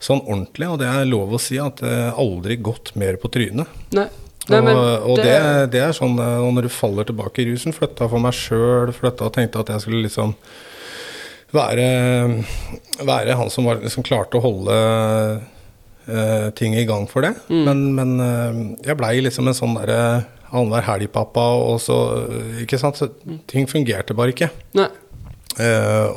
[0.01, 3.69] Sånn ordentlig, og det er lov å si at jeg aldri gått mer på trynet.
[3.97, 4.07] Nei.
[4.49, 7.47] Nei, og og det, det- det er sånn eh, og når du faller tilbake i
[7.51, 10.33] rusen, flytta for meg sjøl, flytta og tenkte at jeg skulle liksom
[11.53, 11.85] være,
[13.05, 14.77] være han som var, som klarte å holde
[16.07, 17.33] eh, ting i gang for det.
[17.49, 17.63] Mm.
[17.67, 20.01] Men, men uh, jeg blei liksom en sånn derre
[20.51, 22.99] annenhver helg-pappa, og så eh, Ikke sant.
[22.99, 23.11] Så
[23.51, 24.51] ting fungerte bare ikke.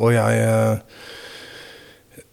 [0.02, 0.80] Og jeg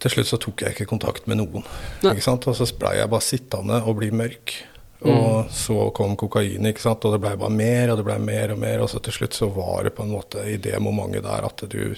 [0.01, 1.65] Til slutt så tok jeg ikke kontakt med noen.
[2.01, 2.47] Ikke sant?
[2.49, 4.55] Og så blei jeg bare sittende og bli mørk.
[5.01, 7.05] Og så kom kokain, ikke sant?
[7.05, 8.83] og det blei bare mer og det ble mer og mer.
[8.83, 11.63] Og så til slutt så var det på en måte i det momentet der at
[11.69, 11.95] du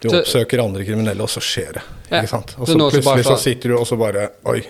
[0.00, 1.82] du oppsøker andre kriminelle, og så skjer det.
[2.10, 2.20] Ja.
[2.22, 2.54] ikke sant?
[2.58, 4.62] Og Så plutselig så sitter du og så bare Oi.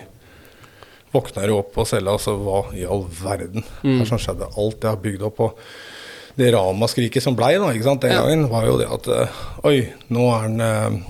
[1.11, 3.65] Våkner du opp på cella, og så hva i all verden?
[3.83, 3.97] Mm.
[3.99, 4.47] Hva som skjedde?
[4.55, 5.41] Alt jeg har bygd opp.
[5.43, 9.77] Og det ramaskriket som blei den gangen, var jo det at eh, Oi,
[10.15, 11.01] nå er han eh,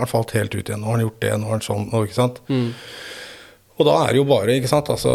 [0.00, 0.80] har han falt helt ut igjen.
[0.80, 1.88] Nå har han gjort det, nå er han sånn.
[1.92, 2.38] Og, ikke sant?
[2.48, 2.70] Mm.
[3.76, 5.14] og da er det jo bare, ikke sant, altså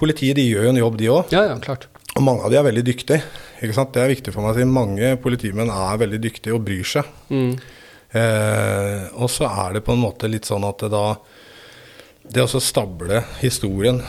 [0.00, 1.32] Politiet de gjør jo en jobb, de òg.
[1.34, 1.82] Ja, ja, klart.
[2.16, 3.20] Og mange av de er veldig dyktige.
[3.60, 3.92] Ikke sant?
[3.94, 4.66] Det er viktig for meg å si.
[4.68, 7.10] Mange politimenn er veldig dyktige og bryr seg.
[7.28, 7.52] Mm.
[8.16, 11.14] Eh, og så er det på en måte litt sånn at det da
[12.26, 14.00] Det å stable historien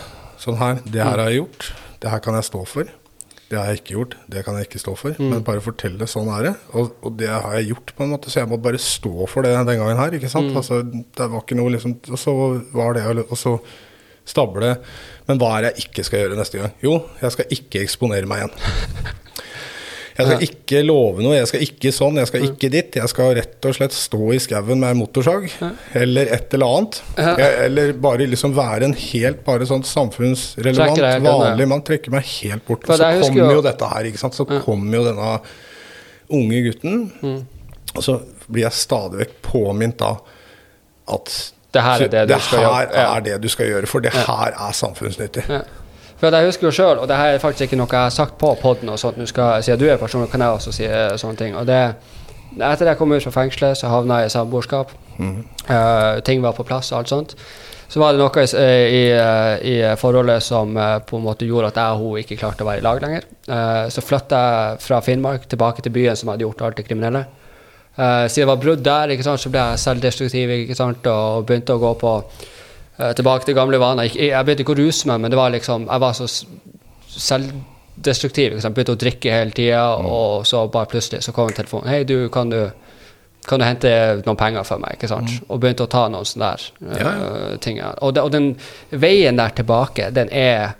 [0.41, 1.67] sånn her Det her har jeg gjort.
[2.01, 2.89] Det her kan jeg stå for.
[3.51, 4.15] Det har jeg ikke gjort.
[4.31, 5.17] Det kan jeg ikke stå for.
[5.19, 6.55] Men bare fortelle sånn er det.
[6.71, 8.31] Og, og det har jeg gjort, på en måte.
[8.31, 10.15] Så jeg må bare stå for det den gangen her.
[10.15, 10.55] ikke sant?
[10.55, 12.35] Altså, det var ikke noe liksom Og så
[12.71, 13.57] var det Og så
[14.25, 14.77] stable.
[15.27, 16.77] Men hva er det jeg ikke skal gjøre neste gang?
[16.83, 19.17] Jo, jeg skal ikke eksponere meg igjen.
[20.17, 22.95] Jeg skal ikke love noe, jeg skal ikke sånn, jeg skal ikke dit.
[23.00, 25.47] Jeg skal rett og slett stå i skauen med motorsag,
[25.95, 27.02] eller et eller annet.
[27.17, 31.82] Jeg, eller bare liksom være en helt bare sånn samfunnsrelevant, Trekker vanlig mann.
[31.88, 32.84] Trekke meg helt bort.
[32.89, 34.34] Og så kommer jo- dette her, ikke sant.
[34.36, 35.39] Så kommer jo denne
[36.32, 37.45] unge gutten, Mm.
[37.95, 38.21] og så
[38.52, 40.17] blir jeg stadig vekk påminnet da
[41.08, 44.12] at Det her er det du skal her er det du skal gjøre, for det
[44.12, 45.45] her er samfunnsnyttig.
[46.21, 48.38] For jeg husker jo sjøl, og det her er faktisk ikke noe jeg har sagt
[48.38, 51.55] på poden, siden du er personlig, kan jeg også si eh, sånne ting.
[51.57, 51.79] Og det,
[52.60, 54.93] etter jeg kom ut fra fengselet, så havna jeg i samboerskap.
[55.17, 57.36] Eh, ting var på plass og alt sånt.
[57.91, 59.03] Så var det noe i, i,
[59.67, 62.69] i forholdet som eh, på en måte gjorde at jeg og hun ikke klarte å
[62.69, 63.27] være i lag lenger.
[63.49, 67.25] Uh, så flytta jeg fra Finnmark tilbake til byen som hadde gjort alt det kriminelle.
[67.97, 71.75] Uh, siden det var brudd der, sant, så ble jeg selvdestruktiv ikke sant, og begynte
[71.75, 72.47] å gå på eh,
[72.97, 74.10] tilbake til gamle vaner.
[74.10, 76.27] Jeg, Jeg begynte ikke å ruse meg, men det var liksom, jeg var så
[77.12, 78.60] selvdestruktiv.
[78.62, 78.75] Sant?
[78.75, 81.88] Begynte å drikke hele tida, og så bare plutselig så kom en telefon.
[81.88, 82.71] 'Hei, du, kan du,
[83.47, 83.93] kan du hente
[84.25, 85.32] noen penger for meg?' ikke sant?
[85.49, 87.82] Og begynte å ta noen sånne der uh, Ja, ting.
[88.01, 88.54] Og, og den
[88.91, 90.77] veien der tilbake, den er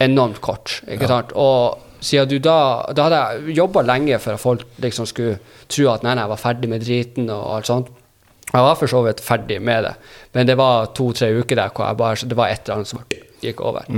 [0.00, 0.82] enormt kort.
[0.88, 1.32] ikke sant?
[1.34, 5.38] Og siden du da Da hadde jeg jobba lenge for at folk liksom skulle
[5.68, 7.88] tro at nei, nei, jeg var ferdig med driten og alt sånt.
[8.52, 9.94] Jeg var for så vidt ferdig med det,
[10.36, 13.02] men det var to-tre uker der hvor bare, det var et eller annet som
[13.42, 13.88] gikk over.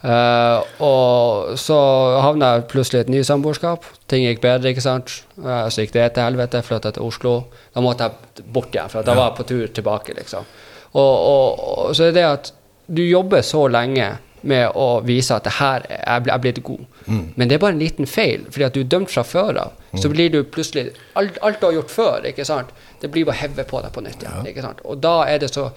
[0.00, 1.76] Eh, og så
[2.24, 3.84] havna jeg plutselig i et nytt samboerskap.
[4.10, 5.12] Ting gikk bedre, ikke sant.
[5.36, 7.34] Uh, så gikk det til helvete, flytta til Oslo.
[7.74, 10.48] Da måtte jeg bort igjen, for da var jeg på tur tilbake, liksom.
[10.90, 12.52] Og, og, og så er det at
[12.90, 14.08] du jobber så lenge
[14.42, 16.84] med å vise at det her er jeg blitt god.
[17.06, 19.74] Men det er bare en liten feil, fordi at du er dømt fra før av.
[19.98, 23.40] Så blir du plutselig alt, alt du har gjort før, ikke sant, det blir bare
[23.40, 24.46] hevet på deg på nytt igjen.
[24.50, 24.80] ikke sant?
[24.84, 25.70] Og da er det så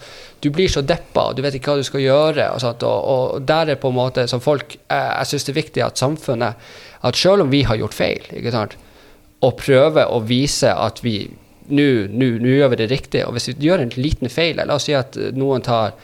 [0.44, 2.50] Du blir så deppa, og du vet ikke hva du skal gjøre.
[2.52, 5.52] Og, sånt, og, og der er på en måte som folk Jeg, jeg syns det
[5.54, 6.66] er viktig at samfunnet
[7.00, 8.76] At selv om vi har gjort feil, ikke sant,
[9.44, 11.16] og prøver å vise at vi
[11.68, 11.84] nå
[12.44, 13.24] gjør vi det riktig.
[13.24, 15.94] Og hvis vi gjør en liten feil, la oss si at noen tar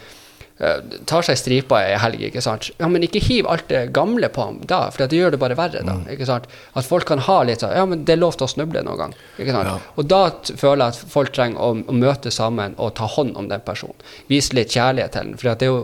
[1.09, 2.66] tar seg stripa i helg, ikke sant.
[2.81, 5.57] Ja, men ikke hiv alt det gamle på ham da, for det gjør det bare
[5.57, 6.51] verre da, ikke sant.
[6.77, 9.01] At folk kan ha litt sånn, ja, men det er lov til å snuble noen
[9.01, 9.70] gang, ikke sant.
[9.70, 9.94] Ja.
[9.96, 10.20] Og da
[10.51, 13.96] føler jeg at folk trenger å, å møte sammen og ta hånd om den personen.
[14.29, 15.81] Vise litt kjærlighet til den, for det er jo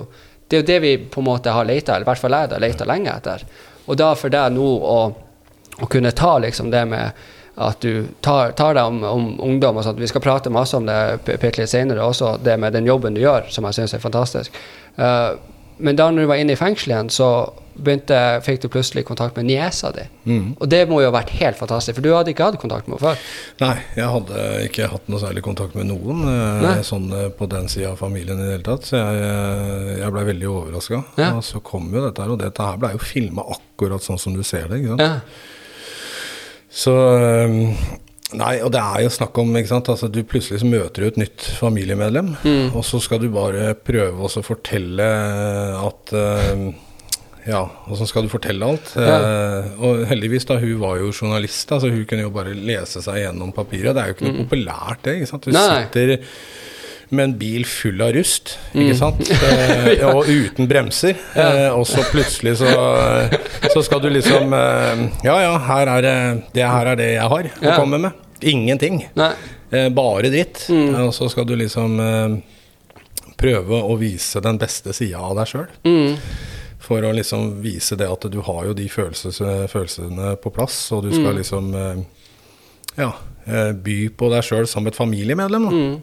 [0.46, 2.52] det, er jo det vi på en måte har leita, eller i hvert fall jeg
[2.52, 3.46] har leita lenge etter.
[3.86, 4.98] Og da for deg nå å,
[5.80, 7.24] å kunne ta liksom det med
[7.56, 10.00] at du tar, tar deg om, om ungdom og sånt.
[10.00, 13.48] Vi skal prate masse om det litt senere også, det med den jobben du gjør,
[13.52, 14.58] som jeg syns er fantastisk.
[15.00, 15.36] Uh,
[15.76, 17.28] men da når du var inne i fengsel igjen, så
[17.76, 20.06] begynte, fikk du plutselig kontakt med niesa di.
[20.56, 22.96] Og det må jo ha vært helt fantastisk, for du hadde ikke hatt kontakt med
[22.96, 23.26] henne før.
[23.60, 26.78] Nei, jeg hadde ikke hatt noe særlig kontakt med noen eh, Nei.
[26.86, 28.88] sånn eh, på den sida av familien i det hele tatt.
[28.88, 31.02] Så jeg, jeg blei veldig overraska.
[31.20, 31.34] Ja.
[31.36, 34.36] Og så kom jo dette her, og dette her blei jo filma akkurat sånn som
[34.36, 34.80] du ser det.
[34.80, 35.04] ikke sant?
[35.04, 35.52] Ja.
[36.70, 37.60] Så eh,
[38.36, 39.86] Nei, og det er jo snakk om ikke sant?
[39.92, 42.74] Altså, Du plutselig så møter du et nytt familiemedlem, Mm.
[42.74, 45.06] og så skal du bare prøve å fortelle
[45.78, 46.64] at uh,
[47.46, 47.60] ja,
[47.94, 48.90] så skal du fortelle alt.
[48.98, 52.98] Eh, og heldigvis, da, hun var jo journalist, da, så hun kunne jo bare lese
[53.04, 53.94] seg gjennom papiret.
[53.94, 55.14] Det er jo ikke noe populært, det.
[55.20, 55.46] ikke sant?
[55.46, 55.60] Du Mm.
[55.60, 55.84] Nei.
[55.86, 56.16] sitter
[57.10, 59.28] med en bil full av rust, ikke sant?
[59.46, 61.14] Eh, og uten bremser.
[61.38, 62.70] Eh, og så plutselig så,
[63.72, 66.14] så skal du liksom eh, Ja ja, her er det,
[66.56, 67.76] det her er det jeg har å Ja.
[67.78, 68.12] komme med.
[68.42, 69.04] Ingenting.
[69.16, 69.30] Nei.
[69.70, 70.66] Eh, bare dritt.
[70.68, 70.94] Mm.
[71.06, 72.36] Og så skal du liksom eh,
[73.38, 75.66] prøve å vise den beste sida av deg sjøl.
[75.86, 76.18] Mm.
[76.86, 79.40] For å liksom vise det at du har jo de følelses,
[79.72, 81.16] følelsene på plass, og du Mm.
[81.18, 82.04] skal liksom eh,
[83.00, 83.10] ja,
[83.46, 85.66] eh, by på deg sjøl som et familiemedlem.
[85.66, 85.72] Da.
[85.74, 85.96] Mm.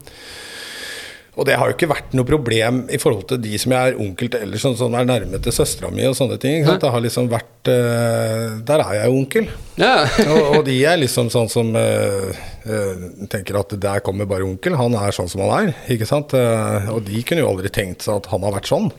[1.34, 4.02] Og det har jo ikke vært noe problem i forhold til de som jeg er
[4.02, 6.62] onkel til ellers, sånn som er nærme til søstera mi og sånne ting.
[6.62, 9.48] Det har liksom vært uh, Der er jeg jo onkel.
[9.82, 9.96] Ja.
[10.30, 12.30] og, og de er liksom sånn som uh,
[12.70, 15.74] uh, tenker at der kommer bare onkel, han er sånn som han er.
[15.98, 16.38] Ikke sant?
[16.38, 18.92] Og de kunne jo aldri tenkt seg at han har vært sånn.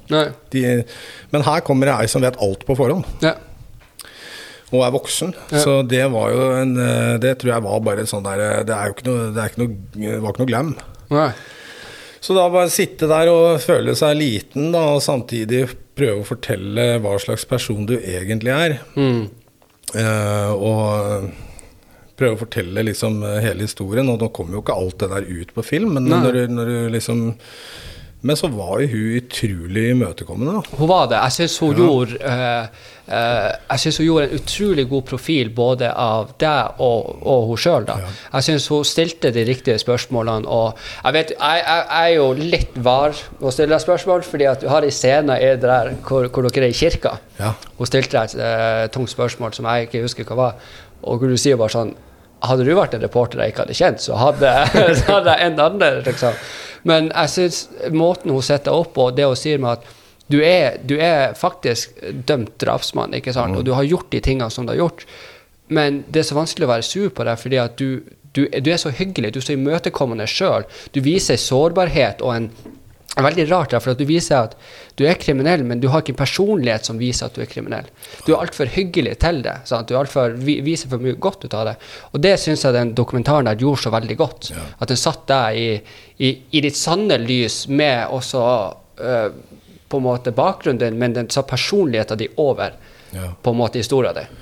[0.50, 0.66] De,
[1.30, 3.36] men her kommer det ei som vet alt på forhånd, Ja.
[4.74, 5.36] og er voksen.
[5.54, 5.62] Ja.
[5.62, 6.74] Så det var jo en
[7.22, 9.62] Det tror jeg var bare sånn der Det er jo ikke noe Det, er ikke
[9.62, 10.78] noe, det var ikke noe glam.
[11.14, 11.34] Nei.
[12.24, 16.86] Så da bare sitte der og føle seg liten, da, og samtidig prøve å fortelle
[17.04, 18.78] hva slags person du egentlig er.
[18.96, 19.26] Mm.
[19.92, 21.28] Eh, og
[22.16, 24.08] prøve å fortelle liksom hele historien.
[24.08, 26.72] Og nå kommer jo ikke alt det der ut på film, men når du, når
[26.72, 27.26] du liksom
[28.24, 30.62] Men så var jo hun utrolig imøtekommende.
[30.78, 31.18] Hun var det.
[31.18, 36.80] Jeg syns hun, gjorde, uh, uh, hun gjorde en utrolig god profil både av deg
[36.80, 37.84] og, og hun sjøl.
[37.90, 38.14] Ja.
[38.38, 40.48] Jeg syns hun stilte de riktige spørsmålene.
[40.48, 44.64] Og jeg, vet, jeg, jeg, jeg er jo litt var å stille spørsmål, fordi at
[44.64, 47.18] du har en scene der hvor, hvor dere er i kirka.
[47.36, 47.52] Ja.
[47.76, 50.74] Hun stilte deg et uh, tungt spørsmål som jeg ikke husker hva var.
[51.04, 51.94] Og hvor du sier bare sånn
[52.44, 54.50] Hadde du vært en reporter jeg ikke hadde kjent, så hadde,
[54.98, 56.34] så hadde jeg en annen, liksom.
[56.88, 57.60] Men jeg syns
[57.92, 59.92] måten hun setter opp på, det hun sier med at
[60.32, 63.56] du er, du er faktisk dømt drapsmann, ikke sant?
[63.58, 65.04] og du har gjort de tingene som du har gjort.
[65.68, 68.00] Men det er så vanskelig å være sur på deg, fordi at du,
[68.36, 70.64] du, du er så hyggelig, du er så imøtekommende sjøl.
[70.96, 72.48] Du viser sårbarhet og en
[73.22, 74.56] veldig rart, for at du viser at
[74.98, 77.86] du er kriminell, men du har ikke en personlighet som viser at du er kriminell.
[78.26, 79.54] Du er altfor hyggelig til det.
[79.70, 79.88] Sant?
[79.88, 81.76] Du for, viser for mye godt ut av det.
[82.12, 84.50] Og det syns jeg den dokumentaren der gjorde så veldig godt.
[84.50, 84.64] Ja.
[84.80, 85.68] At den satt deg i,
[86.18, 88.42] i, i ditt sanne lys med også
[88.98, 89.28] øh,
[89.88, 92.74] på en måte bakgrunnen din, men den sa personligheten din over
[93.14, 93.28] Ja.
[93.42, 94.40] på en måte historien din.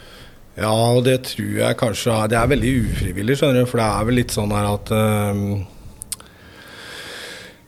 [0.56, 3.68] Ja, og det tror jeg kanskje Det er veldig ufrivillig, skjønner du.
[3.68, 5.44] For det er vel litt sånn her at øhm,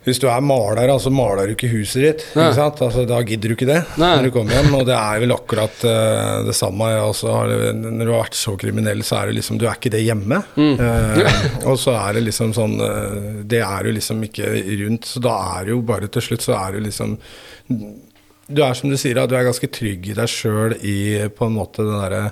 [0.05, 2.23] Hvis du er maler, altså maler du ikke huset ditt.
[2.35, 2.81] Ikke sant?
[2.85, 4.11] Altså, da gidder du ikke det Nei.
[4.19, 4.75] når du kommer hjem.
[4.77, 6.89] Og det er vel akkurat uh, det samme.
[7.07, 9.93] Også har, når du har vært så kriminell, så er det liksom Du er ikke
[9.95, 10.41] det hjemme.
[10.53, 10.75] Mm.
[10.77, 15.09] Uh, og så er det liksom sånn uh, Det er jo liksom ikke rundt.
[15.09, 17.17] Så da er det jo bare til slutt så er det liksom
[18.45, 20.97] Du er som du sier, da, du er ganske trygg i deg sjøl i
[21.33, 22.23] på en måte den derre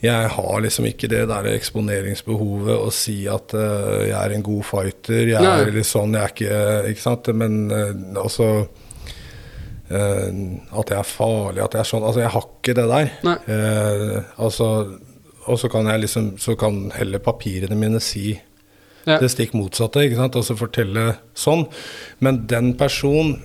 [0.00, 4.62] jeg har liksom ikke det der eksponeringsbehovet å si at uh, jeg er en god
[4.64, 5.26] fighter.
[5.28, 5.56] Jeg Nei.
[5.66, 6.60] er litt sånn, jeg er ikke
[6.94, 7.28] Ikke sant?
[7.36, 10.30] Men uh, altså uh,
[10.80, 13.12] At jeg er farlig, at jeg er sånn Altså, jeg har ikke det der.
[14.40, 14.70] Altså
[15.50, 18.38] Og så kan jeg liksom Så kan heller papirene mine si
[19.08, 19.16] Ja.
[19.16, 20.34] det stikk motsatte, ikke sant?
[20.36, 21.62] Altså fortelle sånn.
[22.20, 23.38] Men den personen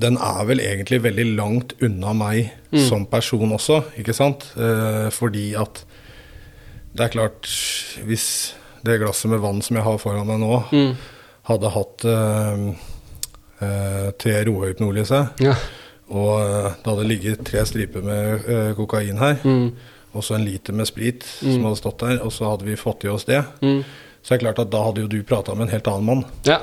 [0.00, 2.88] den er vel egentlig veldig langt unna meg Mm.
[2.88, 4.46] som person også, ikke sant?
[4.56, 5.84] Eh, fordi at
[6.94, 7.48] det er klart
[8.06, 10.96] Hvis det glasset med vann som jeg har foran meg nå, Mm.
[11.44, 12.74] hadde hatt eh,
[13.60, 14.44] eh, tre
[15.04, 15.54] seg, Ja.
[16.10, 19.72] og eh, det hadde ligget tre striper med eh, kokain her, Mm.
[20.14, 23.04] og så en liter med sprit som hadde stått der, og så hadde vi fått
[23.04, 23.84] i oss det, Mm.
[24.22, 26.24] så er det klart at da hadde jo du prata med en helt annen mann.
[26.44, 26.58] Ja.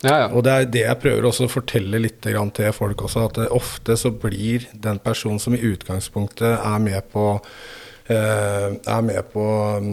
[0.00, 0.28] Ja, ja.
[0.32, 3.40] Og det er det jeg prøver også å fortelle litt grann til folk også, at
[3.42, 7.26] eh, ofte så blir den personen som i utgangspunktet er med på
[8.08, 9.44] eh, er med på
[9.76, 9.92] um,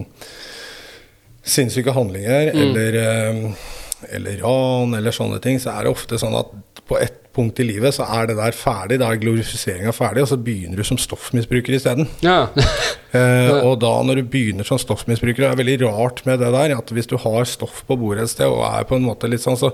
[1.47, 3.67] sinnssyke handlinger eller, eh,
[4.15, 6.55] eller ran eller sånne ting, så er det ofte sånn at
[6.87, 10.31] på et punkt i livet så er det der ferdig, da er glorifiseringa ferdig, og
[10.33, 12.09] så begynner du som stoffmisbruker isteden.
[12.25, 12.47] ja.
[13.15, 16.73] Eh, og da når du begynner som stoffmisbruker, det er veldig rart med det der,
[16.75, 19.41] at hvis du har stoff på bordet et sted og er på en måte litt
[19.41, 19.71] sånn, så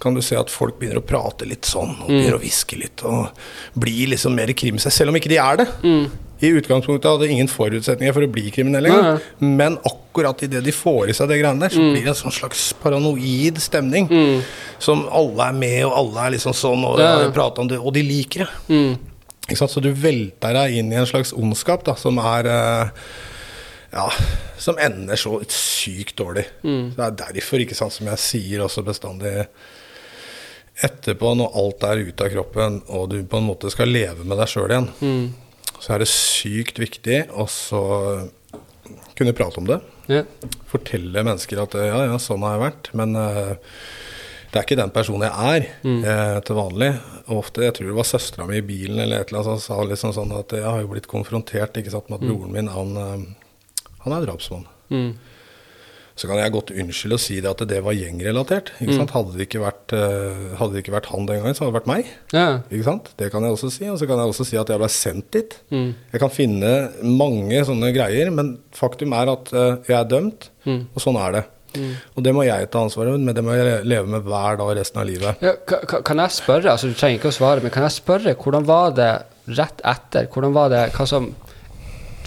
[0.00, 3.02] kan du se at folk begynner å prate litt sånn, og begynner å hviske litt,
[3.04, 3.34] og
[3.74, 5.66] blir liksom mer krimseg, selv om ikke de er det.
[6.40, 11.10] I utgangspunktet hadde ingen forutsetninger for å bli kriminelle engang, men akkurat idet de får
[11.12, 14.08] i seg det greiene der, så blir det en sånn slags paranoid stemning,
[14.80, 17.92] som alle er med, og alle er liksom sånn, og Ja, prater om det, og
[17.92, 18.50] de liker det.
[18.72, 18.94] Mm.
[19.50, 19.74] Ikke sant?
[19.74, 23.04] Så du velter deg inn i en slags ondskap da, som er eh,
[23.92, 24.06] Ja,
[24.56, 26.44] som ender så sykt dårlig.
[26.62, 26.92] Mm.
[26.96, 29.44] Det er derfor, ikke sant, som jeg sier også bestandig
[30.80, 34.38] Etterpå, når alt er ute av kroppen, og du på en måte skal leve med
[34.40, 35.26] deg sjøl igjen, Mm.
[35.80, 37.46] Så er det sykt viktig å
[39.18, 39.80] kunne prate om det.
[40.10, 40.24] Ja.
[40.70, 42.92] Fortelle mennesker at ja, ja, sånn har jeg vært.
[42.98, 43.54] Men uh,
[44.50, 45.66] det er ikke den personen jeg er
[46.02, 46.88] eh, til vanlig.
[47.30, 49.84] Ofte, Jeg tror det var søstera mi i bilen eller et eller annet som sa
[49.86, 52.90] liksom sånn at jeg har jo blitt konfrontert ikke sant, med at broren min han,
[52.98, 54.66] eh, han er drapsmann.
[54.90, 55.12] Mm.
[56.20, 58.74] Så kan jeg godt unnskylde og si det at det var gjengrelatert.
[58.84, 59.12] Ikke sant?
[59.14, 61.78] Hadde, det ikke vært, eh, hadde det ikke vært han den gangen, så hadde det
[61.80, 62.10] vært meg.
[62.36, 62.48] Ja.
[63.16, 63.86] Det kan jeg også si.
[63.88, 65.56] Og så kan jeg også si at jeg ble sendt dit.
[65.72, 65.94] Mm.
[66.12, 70.82] Jeg kan finne mange sånne greier, men faktum er at eh, jeg er dømt, Mm.
[70.94, 71.44] og sånn er det.
[72.18, 74.72] Og det må jeg ta ansvaret for, men det må jeg leve med hver dag
[74.76, 75.40] resten av livet.
[75.40, 77.94] Ja, ka- ka- kan jeg spørre, altså du trenger ikke å svare, men kan jeg
[77.96, 79.22] spørre, hvordan var det
[79.56, 80.26] rett etter?
[80.34, 81.30] Hvordan var det, hva som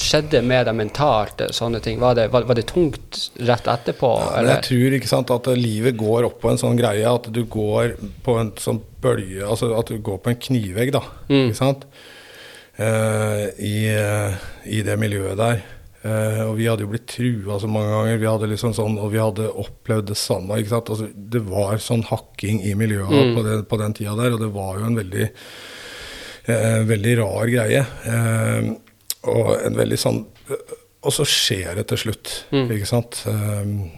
[0.01, 1.99] skjedde med deg mentalt, sånne ting?
[1.99, 5.97] Var det, var, var det tungt rett etterpå, Men jeg tror ikke sant, at livet
[5.99, 9.91] går opp på en sånn greie at du går på en sånn bølge Altså at
[9.91, 11.01] du går på en knivegg, da.
[11.29, 11.47] Mm.
[11.51, 11.85] Ikke sant?
[12.79, 14.33] Uh, i, uh,
[14.65, 15.59] I det miljøet der.
[16.03, 19.11] Uh, og vi hadde jo blitt trua så mange ganger, vi hadde liksom sånn, og
[19.13, 20.57] vi hadde opplevd det samme.
[20.59, 20.89] ikke sant?
[20.91, 23.35] Altså, det var sånn hakking i miljøet Mm.
[23.37, 25.29] på, det, på den tida der, og det var jo en veldig,
[26.49, 27.85] eh, veldig rar greie.
[28.03, 28.73] Eh,
[29.23, 30.25] og en veldig sånn
[31.03, 32.69] Og så skjer det til slutt, Mm.
[32.71, 33.17] ikke sant.
[33.27, 33.91] Um,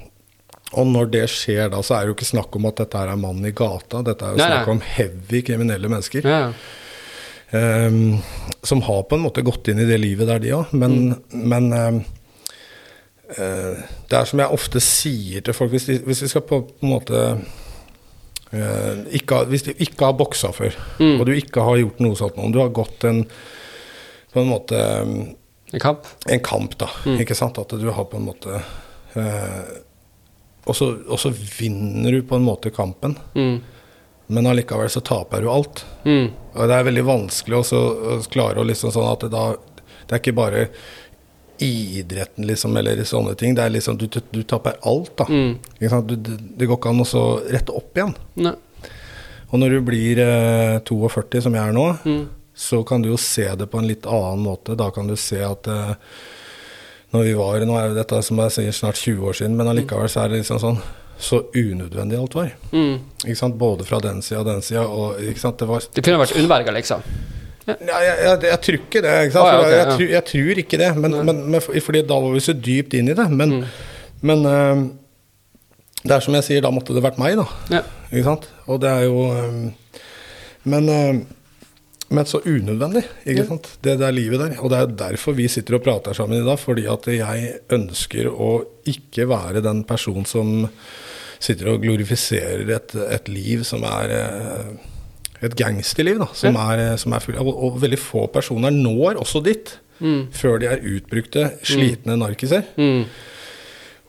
[0.73, 3.15] og når det skjer da, så er det jo ikke snakk om at dette er
[3.15, 4.01] mannen i gata.
[4.01, 6.25] Dette er jo Nei, snakk om heavy kriminelle mennesker.
[6.25, 6.47] Ja.
[7.53, 8.17] Um,
[8.65, 10.73] som har på en måte gått inn i det livet der, de òg.
[10.73, 11.99] Men, men um,
[13.37, 13.75] uh,
[14.09, 16.85] det er som jeg ofte sier til folk Hvis de, hvis de skal på, på
[16.87, 17.21] en måte
[18.53, 21.19] uh, ikke, Hvis du ikke har boksa før, Mm.
[21.19, 23.25] og du ikke har gjort noe sånt, om du har gått en
[24.35, 24.79] på en måte
[25.73, 26.05] En kamp.
[26.29, 26.89] en kamp, da.
[27.07, 27.17] Mm.
[27.23, 27.57] Ikke sant?
[27.63, 28.59] At du har på en måte
[29.15, 29.71] eh,
[30.65, 33.59] og, så, og så vinner du på en måte kampen, Mm.
[34.33, 35.83] men allikevel så taper du alt.
[36.05, 36.31] Mm.
[36.55, 37.81] Og det er veldig vanskelig også
[38.15, 39.43] å klare å liksom sånn at det da
[40.05, 40.63] Det er ikke bare
[41.61, 43.53] idretten, liksom, eller sånne ting.
[43.55, 45.25] Det er liksom Du, du, du taper alt, da.
[45.29, 45.53] Mm.
[45.79, 46.09] Ikke sant?
[46.11, 47.23] Du, det, går ikke an å så
[47.53, 48.11] rette opp igjen.
[48.43, 48.55] Nei.
[49.53, 52.25] Og når du blir eh, 42, som jeg er nå, Mm.
[52.55, 54.77] Så kan du jo se det på en litt annen måte.
[54.79, 55.95] Da kan du se at eh,
[57.11, 59.71] når vi var Nå er jo dette som jeg sier snart 20 år siden, men
[59.71, 60.79] allikevel så er det liksom sånn
[61.19, 62.49] Så unødvendig alt var.
[62.71, 62.97] Mm.
[63.23, 63.55] Ikke sant?
[63.59, 64.83] Både fra den sida og den sida.
[64.83, 65.59] Og ikke sant?
[65.59, 67.05] det var Det kunne vært unnverga, liksom.
[67.67, 69.13] ja, jeg, jeg, jeg tror ikke det.
[69.27, 69.45] Ikke sant?
[69.45, 70.91] Å, ja, okay, ok, jeg, jeg, jeg tror ikke det.
[70.99, 73.29] Men, men, men, fordi da var vi så dypt inn i det.
[73.31, 73.55] Men,
[74.27, 74.83] men eh,
[76.05, 77.45] det er som jeg sier, da måtte det vært meg, da.
[77.79, 77.81] Ja.
[78.11, 78.45] Ikke sant?
[78.69, 80.03] Og det er jo eh,
[80.69, 81.23] Men, eh,
[82.13, 83.67] men så unødvendig, ikke sant?
[83.81, 84.59] Det der livet der.
[84.61, 86.59] Og det er derfor vi sitter og prater sammen i dag.
[86.61, 88.49] Fordi at jeg ønsker å
[88.85, 90.67] ikke være den person som
[91.41, 94.69] sitter og glorifiserer et, et liv som er eh,
[95.45, 96.29] et gangsterliv, da.
[96.37, 99.75] Som er, eh, som er full, og, og veldig få personer når også dit.
[99.99, 100.27] Mm.
[100.35, 102.67] Før de er utbrukte, slitne narkiser.
[102.77, 103.05] Mm.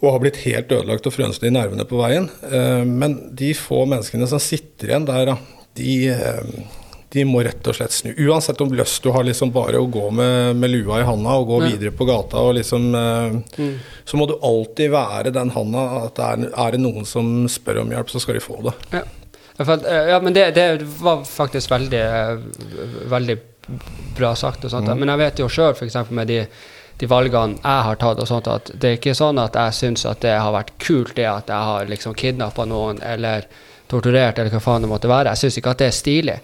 [0.02, 2.28] Og har blitt helt ødelagt og frønsne i nervene på veien.
[2.44, 5.32] Eh, Men de få menneskene som sitter igjen der,
[5.76, 5.92] de,
[7.16, 8.10] de må rett og slett snu.
[8.28, 11.48] Uansett om lyst du har liksom bare å gå med, med lua i handa og
[11.48, 11.68] gå Ja.
[11.72, 13.74] videre på gata, og liksom, eh, Mm.
[14.04, 17.90] så må du alltid være den handa at er, er det noen som spør om
[17.96, 18.74] hjelp, så skal de få det.
[18.92, 19.02] Ja.
[19.64, 22.36] Fant, eh, ja, men det, det var faktisk veldig, eh,
[23.08, 23.38] veldig
[24.16, 24.64] bra sagt.
[24.64, 24.92] og sånt.
[24.98, 26.10] Men jeg vet jo sjøl, f.eks.
[26.10, 26.42] med de,
[27.00, 30.04] de valgene jeg har tatt, og sånt, at det er ikke sånn at jeg syns
[30.08, 33.48] at det har vært kult det at jeg har liksom kidnappa noen eller
[33.88, 35.32] torturert, eller hva faen det måtte være.
[35.34, 36.38] Jeg syns ikke at det er stilig.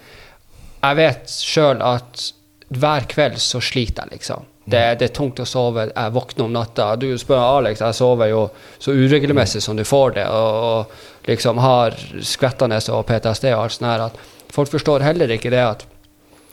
[0.83, 2.33] Jeg vet sjøl at
[2.72, 4.49] hver kveld så sliter jeg, liksom.
[4.64, 5.89] Det, det er tungt å sove.
[5.91, 6.93] Jeg våkner om natta.
[6.97, 8.43] Du spør Alex, jeg sover jo
[8.83, 13.76] så uregelmessig som du får det, og, og liksom har skvettende og PTSD og alt
[13.76, 15.87] sånt her, at folk forstår heller ikke det at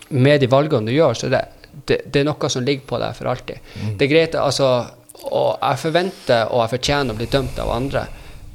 [0.10, 1.44] med de valgene du gjør, så det,
[1.86, 3.74] det, det er noe som ligger på deg for alltid.
[3.98, 4.72] Det er greit, altså
[5.20, 8.06] Og jeg forventer og jeg fortjener å bli dømt av andre,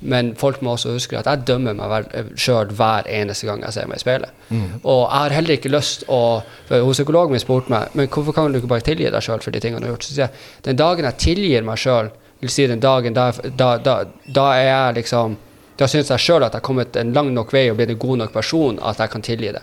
[0.04, 3.88] men folk må også huske at jeg dømmer meg sjøl hver eneste gang jeg ser
[3.88, 4.42] meg i speilet.
[4.82, 6.20] Og jeg har heller ikke lyst å
[6.68, 9.40] for Hos psykologen min spurte meg men hvorfor kan du ikke bare tilgi deg sjøl
[9.40, 10.04] for de tingene du har gjort.
[10.04, 12.12] Så sier jeg den dagen jeg tilgir meg sjøl,
[12.44, 13.96] vil si den dagen da, da, da,
[14.26, 15.38] da er jeg liksom
[15.78, 17.98] da syns jeg sjøl at jeg har kommet en lang nok vei og blitt en
[17.98, 19.62] god nok person at jeg kan tilgi det.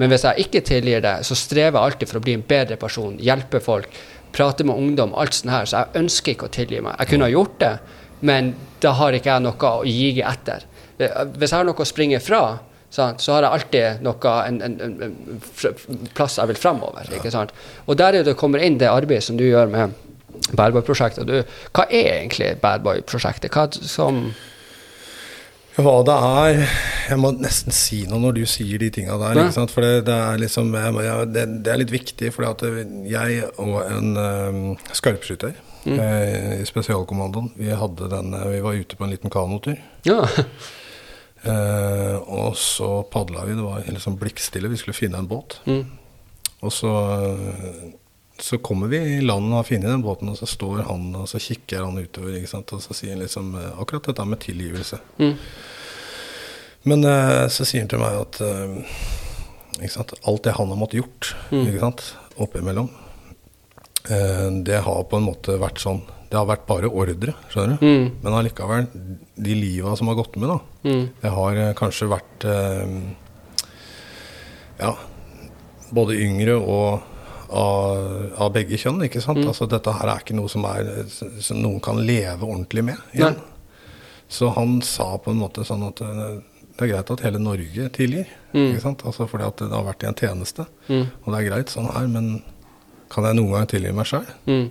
[0.00, 2.78] Men hvis jeg ikke tilgir det, så strever jeg alltid for å bli en bedre
[2.80, 3.98] person, hjelpe folk,
[4.32, 5.68] prate med ungdom, alt sånt her.
[5.68, 6.96] Så jeg ønsker ikke å tilgi meg.
[7.02, 7.74] Jeg kunne ha gjort det,
[8.26, 10.66] men da har ikke jeg noe å gi etter.
[11.00, 12.42] Hvis jeg har noe å springe fra,
[12.92, 15.40] sant, så har jeg alltid noe, en, en, en,
[16.16, 16.60] plass jeg vil
[17.32, 17.54] sant?
[17.86, 19.96] Og der er det kommer inn det arbeidet som du gjør med
[20.56, 21.30] Badboy-prosjektet.
[21.76, 23.52] Hva er egentlig Badboy-prosjektet?
[23.54, 24.30] Hva som
[25.78, 26.60] Hva det er
[27.10, 29.38] Jeg må nesten si noe når du sier de tinga der.
[29.44, 29.72] Ikke sant?
[29.74, 34.12] For det, det er liksom jeg, det, det er litt viktig, for jeg og en
[34.18, 34.60] um,
[34.96, 35.54] skarpskytter
[35.86, 39.78] eh, i Spesialkommandoen vi, den, eh, vi var ute på en liten kanotur.
[40.08, 40.22] Ja.
[41.46, 43.56] Uh, og så padla vi.
[43.58, 44.70] Det var liksom blikkstille.
[44.70, 45.60] Vi skulle finne en båt.
[45.66, 45.84] Mm.
[46.60, 46.92] Og så,
[47.24, 47.90] eh,
[48.42, 51.26] så kommer vi i land og har funnet den båten, og så står han og
[51.30, 52.36] så kikker han utover.
[52.40, 54.98] Og så sier han liksom eh, akkurat dette med tilgivelse.
[55.20, 55.34] Mm.
[56.90, 61.34] Men eh, så sier han til meg at eh, alt det han har måttet gjort
[61.50, 61.66] Mm.
[61.66, 62.02] ikke sant?
[62.40, 62.88] oppimellom,
[64.64, 65.98] det har på en måte vært sånn
[66.30, 67.84] Det har vært bare ordre, skjønner du.
[67.84, 68.04] Mm.
[68.22, 68.86] Men allikevel,
[69.36, 71.08] de liva som har gått med, da, Mm.
[71.20, 72.46] det har kanskje vært
[74.80, 74.94] Ja,
[75.92, 77.02] både yngre og
[77.50, 78.02] av,
[78.40, 79.42] av begge kjønn, ikke sant.
[79.44, 83.16] Altså Dette her er ikke noe som, er, som noen kan leve ordentlig med.
[84.30, 86.38] Så han sa på en måte sånn at eh,
[86.76, 88.28] det er greit at hele Norge tilgir.
[88.54, 88.68] Mm.
[88.70, 89.02] Ikke sant?
[89.04, 90.64] Altså Fordi at det har vært i en tjeneste.
[90.86, 91.08] Mm.
[91.10, 92.30] Og det er greit sånn her, men
[93.10, 94.30] kan jeg noen gang tilgi meg sjøl?
[94.46, 94.68] Mm.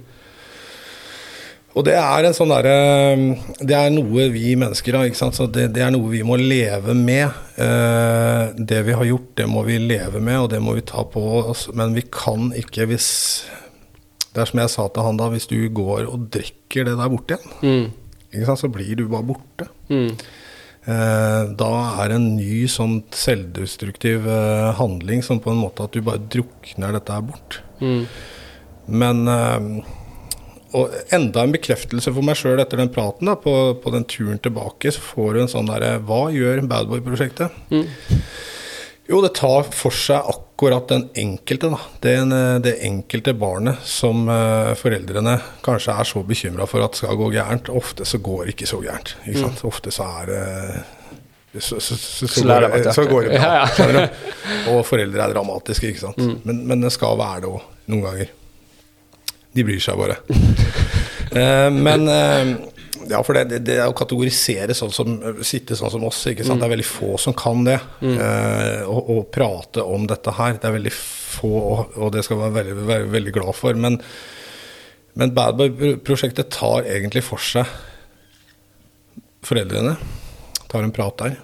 [1.78, 2.68] Og det er en sånn der,
[3.62, 5.38] Det er noe vi mennesker har, ikke sant.
[5.38, 7.30] Så det, det, er noe vi må leve med.
[7.62, 11.06] Eh, det vi har gjort, det må vi leve med, og det må vi ta
[11.06, 11.68] på oss.
[11.78, 13.10] Men vi kan ikke hvis
[14.30, 17.10] Det er som jeg sa til han da, hvis du går og drikker det der
[17.10, 17.88] borte igjen,
[18.30, 18.58] mm.
[18.62, 19.66] så blir du bare borte.
[19.90, 20.12] Mm.
[20.90, 21.72] Eh, da
[22.04, 26.96] er en ny sånn selvdestruktiv eh, handling som på en måte at du bare drukner
[26.96, 27.60] dette her bort.
[27.82, 28.06] Mm.
[29.02, 29.68] Men eh,
[30.78, 34.42] og enda en bekreftelse for meg sjøl etter den praten, da, på, på, den turen
[34.44, 37.56] tilbake, så får du en sånn derre Hva gjør Badboy-prosjektet?
[37.74, 37.88] Mm.
[39.10, 41.80] Jo, det tar for seg akkurat den enkelte, da.
[42.04, 42.14] Det,
[42.62, 47.72] det enkelte barnet som uh, foreldrene kanskje er så bekymra for at skal gå gærent.
[47.74, 49.16] Ofte så går det ikke så gærent.
[49.26, 49.64] Ikke sant?
[49.64, 49.72] Mm.
[49.72, 50.44] Ofte så er det
[51.58, 53.54] så, så, så, så, går så går det bra.
[53.66, 54.04] Ja, ja.
[54.70, 56.22] Og foreldre er dramatiske, ikke sant.
[56.22, 56.36] Mm.
[56.44, 58.36] Men, men, det skal være det òg, noen ganger.
[59.56, 60.20] De bryr seg bare.
[61.34, 62.52] uh, men uh,
[63.10, 66.62] ja, for det, det, å kategorisere sånn som sitte sånn som oss, ikke sant?
[66.62, 67.80] Det er veldig få som kan det.
[68.04, 68.18] Mm.
[68.86, 70.60] Og, og, prate om dette her.
[70.60, 71.54] Det er veldig få,
[71.98, 73.80] og det skal man være veldig, veldig, veldig glad for.
[73.82, 73.98] Men,
[75.18, 77.72] men Badboy-prosjektet tar egentlig for seg
[79.48, 79.96] foreldrene.
[80.70, 81.40] Tar en prat der.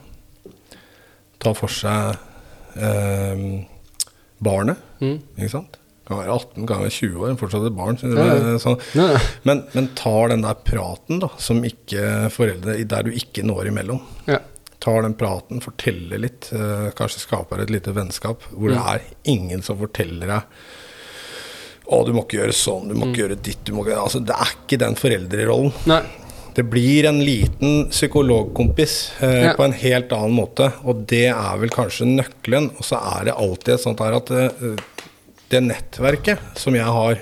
[1.42, 2.22] Tar for seg
[4.46, 5.18] barnet, mm.
[5.40, 8.00] ikke sant kan være 18, kan være 20 år, fortsatt et barn.
[8.02, 8.58] Ja.
[8.62, 8.76] Så,
[9.48, 14.04] men, men, tar den der praten da, som ikke foreldre, der du ikke når imellom.
[14.30, 14.40] Ja.
[14.86, 18.76] Tar den praten, forteller litt, eh, kanskje skaper et lite vennskap hvor mm.
[18.76, 20.66] det er ingen som forteller deg
[21.86, 23.10] å, du må ikke gjøre sånn, du må mm.
[23.12, 25.74] ikke gjøre ditt, du må ikke altså, Det er ikke den foreldrerollen.
[25.90, 26.02] Nei.
[26.56, 29.54] Det blir en liten psykologkompis eh, ja.
[29.58, 32.70] på en helt annen måte, og det er vel kanskje nøkkelen.
[32.80, 34.80] Og så er det alltid et sånt her at eh,
[35.52, 37.20] det nettverket som jeg har,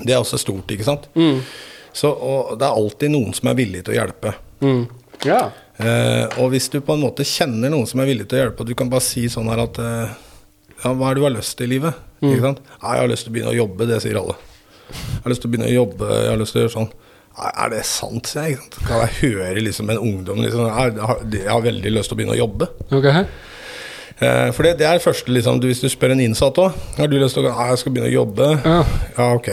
[0.00, 1.06] det er også stort, ikke sant.
[1.14, 1.40] Mm.
[1.94, 4.34] Så, og det er alltid noen som er villig til å hjelpe.
[4.64, 4.82] Mm.
[5.24, 5.44] Ja.
[5.78, 8.64] Eh, og hvis du på en måte kjenner noen som er villig til å hjelpe,
[8.64, 10.16] og du kan bare si sånn her at eh,
[10.84, 12.02] Ja, hva er det du har lyst til i livet?
[12.20, 12.28] Mm.
[12.32, 12.60] Ikke sant?
[12.82, 14.36] Nei, jeg har lyst til å begynne å jobbe, det sier alle.
[14.90, 16.92] Jeg har lyst til å begynne å jobbe, jeg har lyst til å gjøre sånn.
[17.34, 18.60] Nei, Er det sant, sier jeg.
[18.84, 22.20] Kan jeg høre liksom en ungdom liksom, jeg har, jeg har veldig lyst til å
[22.20, 22.70] begynne å jobbe.
[22.90, 23.24] Okay.
[24.22, 27.16] Eh, for det, det er første, liksom, Hvis du spør en innsatt òg Har du
[27.18, 28.46] lyst til å ah, jeg skal begynne å jobbe?
[28.62, 28.76] Ja,
[29.16, 29.48] ja ok.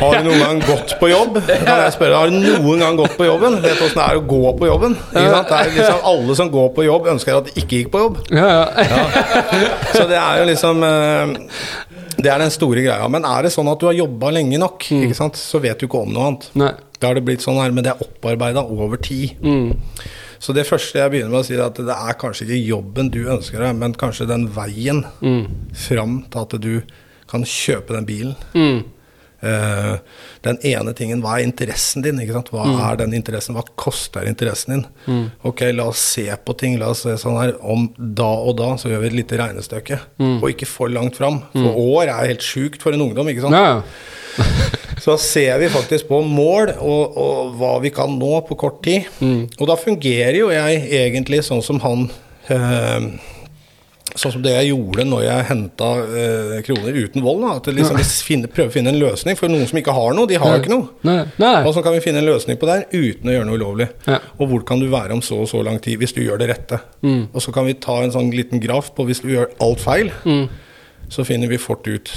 [0.00, 1.36] Har du noen gang gått på jobb?
[1.66, 3.58] Kan jeg spørre, Har du noen gang gått på jobben?
[3.60, 4.96] Vet du åssen det er å gå på jobben?
[5.12, 8.18] Det er liksom Alle som går på jobb, ønsker at de ikke gikk på jobb.
[8.32, 8.48] Ja,
[8.80, 9.04] ja.
[9.92, 11.34] Så det er jo liksom eh,
[12.16, 13.10] Det er den store greia.
[13.12, 15.12] Men er det sånn at du har jobba lenge nok, mm.
[15.36, 16.48] så vet du ikke om noe annet.
[16.64, 16.72] Nei.
[16.98, 19.36] Da har det blitt sånn her, men det er opparbeida over tid.
[19.44, 19.76] Mm.
[20.42, 23.10] Så det første jeg begynner med å si, er at det er kanskje ikke jobben
[23.14, 25.74] du ønsker deg, men kanskje den veien mm.
[25.88, 26.72] fram til at du
[27.28, 28.38] kan kjøpe den bilen.
[28.54, 28.86] Mm.
[29.38, 30.00] Uh,
[30.42, 32.18] den ene tingen, hva er interessen din?
[32.18, 32.78] Hva mm.
[32.82, 33.54] er den interessen?
[33.54, 34.84] Hva koster interessen din?
[35.06, 35.24] Mm.
[35.46, 36.78] Ok, la oss se på ting.
[36.80, 37.86] La oss se sånn her Om
[38.18, 40.00] da og da så gjør vi et lite regnestykke.
[40.18, 40.38] Mm.
[40.40, 41.42] Og ikke for langt fram.
[41.54, 41.82] For mm.
[41.84, 43.58] år er helt sjukt for en ungdom, ikke sant?
[43.58, 44.16] Ja.
[45.04, 49.08] så ser vi faktisk på mål og, og, hva vi kan nå på kort tid.
[49.20, 49.48] Mm.
[49.58, 52.08] Og da fungerer jo jeg egentlig sånn som han
[52.52, 53.10] eh,
[54.18, 57.42] Sånn som det jeg gjorde når jeg henta eh, kroner uten vold.
[57.44, 59.36] Da, at liksom, finne, prøve å finne en løsning.
[59.38, 60.62] For noen som ikke har noe, de har Nei.
[60.62, 60.88] ikke noe.
[61.06, 61.18] Nei.
[61.38, 61.52] Nei.
[61.68, 63.90] Og så kan vi finne en løsning på det uten å gjøre noe ulovlig.
[64.08, 64.16] Ja.
[64.40, 66.48] Og hvor kan du være om så og så lang tid hvis du gjør det
[66.50, 66.80] rette?
[67.04, 67.28] Mm.
[67.28, 70.10] Og så kan vi ta en sånn liten graf på hvis du gjør alt feil,
[70.24, 70.48] mm.
[71.14, 72.16] så finner vi fort ut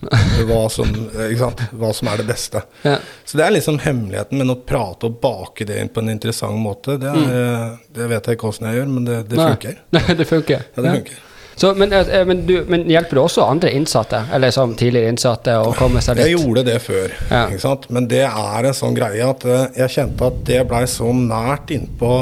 [0.00, 2.62] hva som, hva som, er det beste.
[2.82, 2.98] Ja.
[3.24, 6.58] Så det er liksom hemmeligheten, men å prate og bake det inn på en interessant
[6.62, 7.80] måte, det, er, mm.
[7.96, 9.80] det vet jeg ikke åssen jeg gjør, men det, det funker.
[9.96, 10.68] Nei, det funker.
[10.76, 11.24] Ja, det funker.
[11.58, 15.56] Så, men, eh, men, du, men, hjelper det også andre innsatte, eller som tidligere innsatte,
[15.58, 16.28] å komme seg dit?
[16.28, 17.72] Jeg gjorde det før, ja.
[17.90, 21.74] men det er en sånn greie at eh, jeg kjente at det blei så nært
[21.74, 22.12] innpå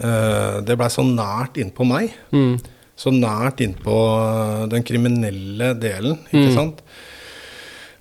[0.00, 2.14] Det blei så nært innpå meg.
[2.32, 2.54] Mm.
[2.96, 3.96] Så nært innpå
[4.72, 6.54] den kriminelle delen, ikke mm.
[6.56, 6.80] sant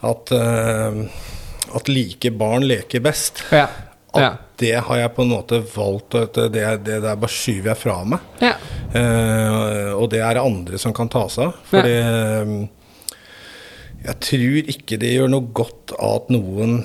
[0.06, 3.44] at, uh, at like barn leker best.
[3.52, 3.68] Ja.
[4.10, 4.30] At ja.
[4.58, 8.00] det har jeg på en måte valgt at det, det der bare skyver jeg fra
[8.10, 8.24] meg.
[8.42, 8.56] Ja.
[8.96, 11.60] Uh, og det er det andre som kan ta seg av.
[11.70, 12.48] Fordi ja.
[14.08, 16.82] jeg tror ikke det gjør noe godt at noen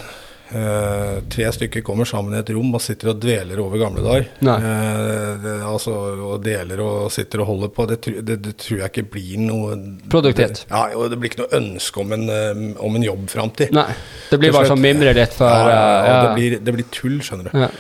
[0.55, 4.29] Uh, tre stykker kommer sammen i et rom og sitter og dveler over gamle dager.
[4.39, 5.95] Uh, altså,
[6.29, 7.87] og deler og sitter og holder på.
[7.91, 9.75] Det, det, det tror jeg ikke blir noe
[10.13, 10.65] Produktivt.
[10.71, 13.75] ja, og det blir ikke noe ønske om en, um, om en jobbframtid.
[13.75, 13.89] Nei.
[14.31, 17.51] Det blir bare sånn mimre litt for ja, ja, det, blir, det, blir, tull, skjønner
[17.51, 17.59] du.
[17.65, 17.73] Ja.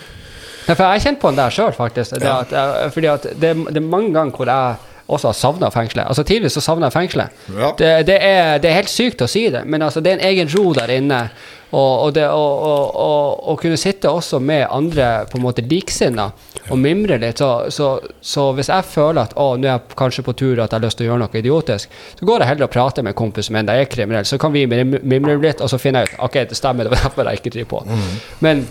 [0.73, 2.19] for jeg har kjent på den der sjøl, faktisk.
[2.19, 2.59] At,
[2.97, 6.07] fordi at det, det, er mange ganger hvor jeg også har savna fengselet.
[6.09, 7.43] Altså Tidligere så savna jeg fengselet.
[7.59, 7.73] Ja.
[7.79, 10.29] Det, det, er, det er helt sykt å si det, men altså, det er en
[10.31, 11.27] egen ro der inne.
[11.75, 16.29] Og, det å, kunne sitte også med andre på en måte liksinna
[16.71, 17.89] og mimre litt, så, så,
[18.23, 20.85] så hvis jeg føler at å, nå er jeg kanskje på tur at jeg har
[20.85, 23.51] lyst til å gjøre noe idiotisk, så går jeg heller og prater med en kompis
[23.51, 26.41] som enda er kriminell, så kan vi mimre litt, og så finner jeg ut ok,
[26.53, 28.01] det stemmer, det var derfor jeg ikke driver på.
[28.47, 28.65] Men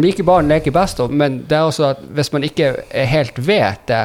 [0.00, 2.72] like barn leker best, men det er også at hvis man ikke
[3.12, 4.04] helt vet det,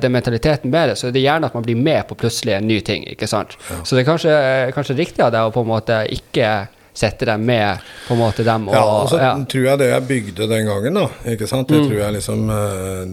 [0.00, 2.66] den mentaliteten med det, så er det gjerne at man blir med på plutselig en
[2.68, 3.02] ny ting.
[3.12, 3.56] ikke sant?
[3.84, 4.34] Så det er kanskje,
[4.72, 8.42] kanskje riktig av deg å på en måte ikke sette deg med på en måte
[8.44, 9.28] dem og Ja, og så ja.
[9.52, 11.04] tror jeg det jeg bygde den gangen, da,
[11.34, 11.68] ikke sant?
[11.70, 13.12] det tror jeg liksom eh,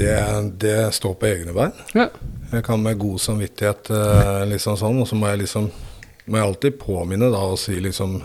[0.00, 0.16] det,
[0.64, 1.72] det står på egne bein.
[1.94, 2.08] Ja.
[2.52, 5.70] Jeg kan med god samvittighet eh, liksom sånn, og så må jeg liksom
[6.26, 8.22] må jeg alltid påminne da og si liksom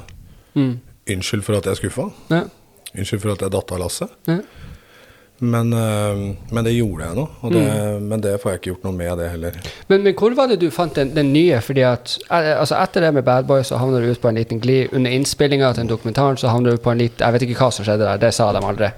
[0.58, 0.80] Mm.
[1.14, 2.08] unnskyld for at jeg skuffa.
[2.34, 2.40] Ja.
[2.98, 4.10] Unnskyld for at jeg datt av lasset.
[5.40, 8.08] Men, eh, men det gjorde jeg nå, det, Mm.
[8.10, 9.60] men det får jeg ikke gjort noe med, det heller.
[9.88, 11.60] Men, men hvor var det du fant den, den nye?
[11.62, 14.36] Fordi at eh, altså Etter det med Bad Boy så havner du ut på en
[14.40, 14.90] liten glid.
[14.98, 17.72] Under innspillinga til den dokumentaren så havner du på en litt Jeg vet ikke hva
[17.72, 18.90] som skjedde der, det sa de aldri.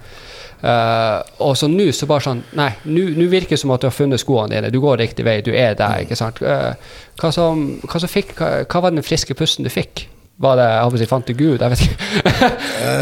[0.60, 3.94] Uh, og så nå så bare sånn Nei, nå virker det som at du har
[3.96, 4.72] funnet skoene dine.
[4.72, 6.42] Du går riktig vei, du er der, ikke sant.
[6.44, 6.74] Uh,
[7.22, 10.10] hva, som, hva, som fikk, hva, hva var den friske pusten du fikk?
[10.40, 11.64] Var det jeg håper si, fant du Gud?
[11.64, 12.50] Jeg vet ikke.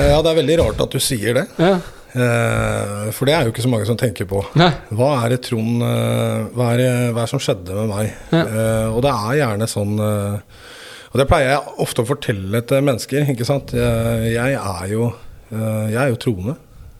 [0.09, 1.45] Ja, det er veldig rart at du sier det.
[1.61, 1.75] ja.
[2.15, 4.41] Eh, for det er jo ikke så mange som tenker på.
[4.59, 4.69] Nei.
[4.95, 8.13] Hva er det Trond eh, hva, er det, hva er det som skjedde med meg?
[8.31, 8.43] Ja.
[8.43, 13.27] Eh, og det er gjerne sånn Og det pleier jeg ofte å fortelle til mennesker,
[13.33, 13.73] ikke sant.
[13.75, 15.11] Jeg, jeg er jo
[15.51, 16.57] Jeg er jo troende.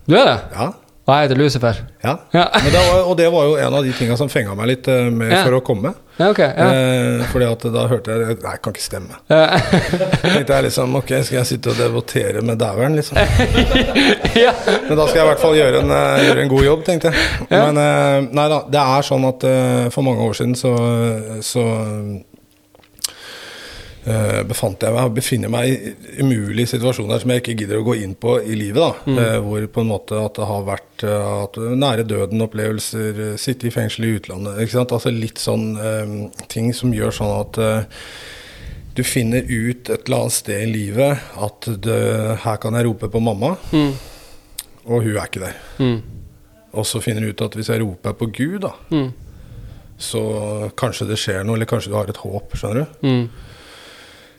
[0.08, 0.38] Du er det?
[0.56, 0.70] Ja.
[1.08, 1.78] Og jeg heter Lucifer.
[2.04, 2.12] ja.
[2.36, 2.42] Ja.
[2.64, 4.88] Men det var, og det var jo en av de tinga som fenga meg litt
[4.92, 5.38] eh, med, Ja.
[5.46, 5.94] for å komme.
[6.18, 6.66] Ja, okay, Ja.
[6.68, 9.16] Eh, fordi at da hørte jeg Nei, jeg kan ikke stemme.
[9.30, 9.46] Ja.
[10.34, 13.16] tenkte jeg liksom Ok, skal jeg sitte og devotere med dæveren, liksom?
[14.44, 14.52] ja.
[14.88, 17.12] Men da skal jeg i hvert fall gjøre en, eh, gjøre en god jobb, tenkte
[17.14, 17.28] jeg.
[17.54, 19.48] Men eh, nei da, det er sånn at
[19.94, 20.74] for mange år siden så,
[21.40, 21.64] så
[24.48, 28.14] befant jeg meg, befinner meg i umulige situasjoner som jeg ikke gidder å gå inn
[28.14, 28.76] på i livet.
[28.80, 29.18] da, Mm.
[29.18, 33.66] eh, Hvor på en måte at det har vært eh, at nære døden-opplevelser, eh, sitte
[33.66, 34.58] i fengsel i utlandet.
[34.58, 37.84] ikke sant, altså Litt sånn um, ting som gjør sånn at uh,
[38.94, 43.08] du finner ut et eller annet sted i livet at det, her kan jeg rope
[43.08, 43.92] på mamma, Mm.
[44.86, 45.54] og hun er ikke der.
[45.78, 46.02] Mm.
[46.74, 49.12] Og så finner du ut at hvis jeg roper på Gud, da, Mm.
[49.98, 53.28] så kanskje det skjer noe, eller kanskje du har et håp, skjønner du.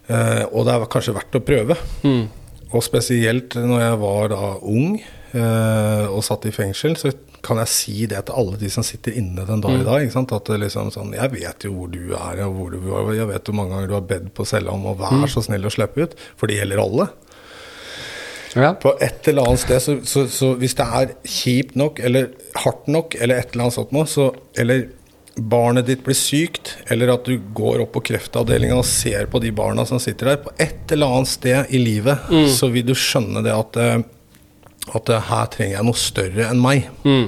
[0.09, 0.17] Mm.
[0.17, 1.79] Eh, og det er kanskje verdt å prøve.
[2.03, 2.27] Mm.
[2.69, 7.13] Og spesielt når jeg var da ung eh, og satt i fengsel, så
[7.45, 10.03] kan jeg si det til alle de som sitter inne den dag i dag.
[10.03, 10.33] ikke sant?
[10.35, 13.13] At det liksom sånn, Jeg vet jo hvor du er, og hvor du var.
[13.15, 15.65] Jeg vet hvor mange ganger du har bedt på cella om å være så snill
[15.65, 16.17] å slippe ut.
[16.39, 17.07] For det gjelder alle.
[18.57, 18.73] Ja.
[18.73, 22.31] På et eller annet sted, så, så, så hvis det er kjipt nok, eller
[22.63, 24.89] hardt nok, eller et eller annet sånt noe, så Eller
[25.41, 29.51] barnet ditt blir sykt, eller at du går opp på kreftavdelinga og ser på de
[29.55, 33.43] barna som sitter der, på et eller annet sted i livet, så vil du skjønne
[33.45, 33.99] det at eh,
[34.95, 36.89] at eh, her trenger jeg noe større enn meg.
[37.05, 37.27] Mm.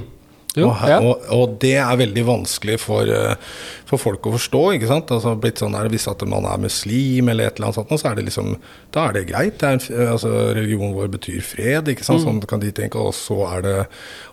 [0.52, 0.98] Jo, og, ja.
[1.00, 3.52] og, og det er veldig vanskelig for, eh,
[3.88, 4.60] for folk å forstå.
[4.76, 5.12] ikke sant?
[5.14, 8.10] Altså blitt sånn der, Hvis at man er muslim eller et eller annet sånt, så
[8.10, 8.50] er det liksom,
[8.92, 9.56] da er det greit.
[9.62, 11.88] Det er, en altså Religionen vår betyr fred.
[11.88, 12.20] ikke sant?
[12.26, 13.78] Sånn kan de tenke, og så er det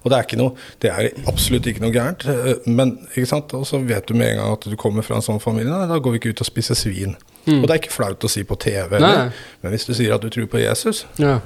[0.04, 2.28] Og det er ikke noe, det er absolutt ikke noe gærent.
[2.28, 3.56] eh, Men ikke sant?
[3.56, 5.72] Og så vet du med en gang at du kommer fra en sånn familie.
[5.72, 7.16] Nei, da går vi ikke ut og spiser svin.
[7.50, 8.92] Og det er ikke flaut å si på TV.
[8.92, 9.00] Mm.
[9.00, 9.32] Eller?
[9.64, 11.40] Men hvis du sier at du tror på Jesus ja.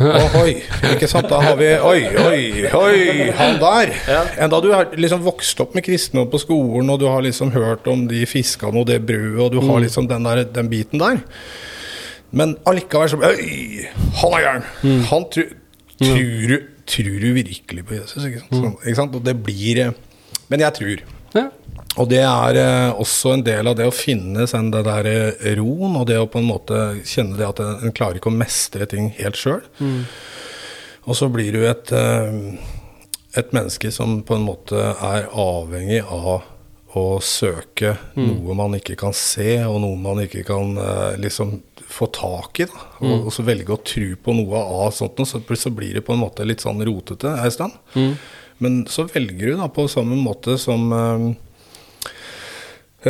[0.00, 0.56] Ohoi,
[0.92, 1.28] ikke sant?
[1.30, 2.40] Da har vi Oi, oi,
[2.76, 3.92] oi, han der.
[4.44, 7.86] Enda du har liksom vokst opp med kristne på skolen, og du har liksom hørt
[7.90, 11.22] om de fiskene og det brødet, og du har liksom den, der, den biten der.
[12.36, 13.86] Men allikevel så Oi,
[14.20, 14.66] han er gæren!
[15.12, 15.44] Han tru,
[16.02, 18.24] tror, du, tror du virkelig på Jesus?
[18.26, 18.56] Ikke sant?
[18.58, 19.16] Så, ikke sant?
[19.16, 19.94] Og det blir eh,
[20.52, 21.06] Men jeg tror.
[21.34, 21.48] Ja.
[21.96, 25.52] Og det er eh, også en del av det å finne sen det der eh,
[25.56, 28.88] roen, og det å på en måte kjenne det at en, klarer ikke å mestre
[28.90, 29.62] ting helt sjøl.
[31.06, 32.36] Og så blir du et, eh,
[33.40, 36.52] et menneske som på en måte er avhengig av
[36.96, 40.70] å søke noe man ikke kan se, og noe man ikke kan
[41.20, 41.58] liksom
[41.92, 42.66] få tak i.
[43.04, 46.14] Og, og så velge å tro på noe av sånt, så, så blir det på
[46.14, 47.76] en måte litt sånn rotete en stund.
[48.58, 51.26] Men så velger du da på samme måte som eh,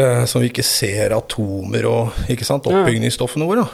[0.01, 3.67] eh, som vi ikke ser atomer og ikke sant, oppbygningsstoffene våre.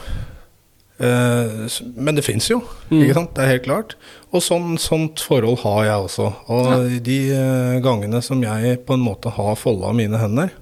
[1.03, 2.61] Eh, men det fins jo,
[2.93, 3.33] ikke sant?
[3.35, 3.95] det er helt klart.
[4.33, 6.29] Og sånn, sånt forhold har jeg også.
[6.53, 7.19] Og de
[7.85, 10.53] gangene som jeg på en måte har folda mine hender,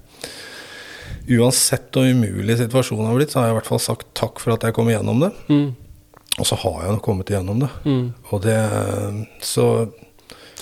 [1.30, 4.56] uansett hvor umulig situasjonen har blitt, så har jeg i hvert fall sagt takk for
[4.56, 5.30] at jeg kom igjennom det.
[5.52, 5.68] Mm.
[6.40, 7.68] Og så har jeg kommet igjennom det.
[7.84, 8.06] Mm.
[8.32, 8.58] Og det
[9.44, 9.66] Så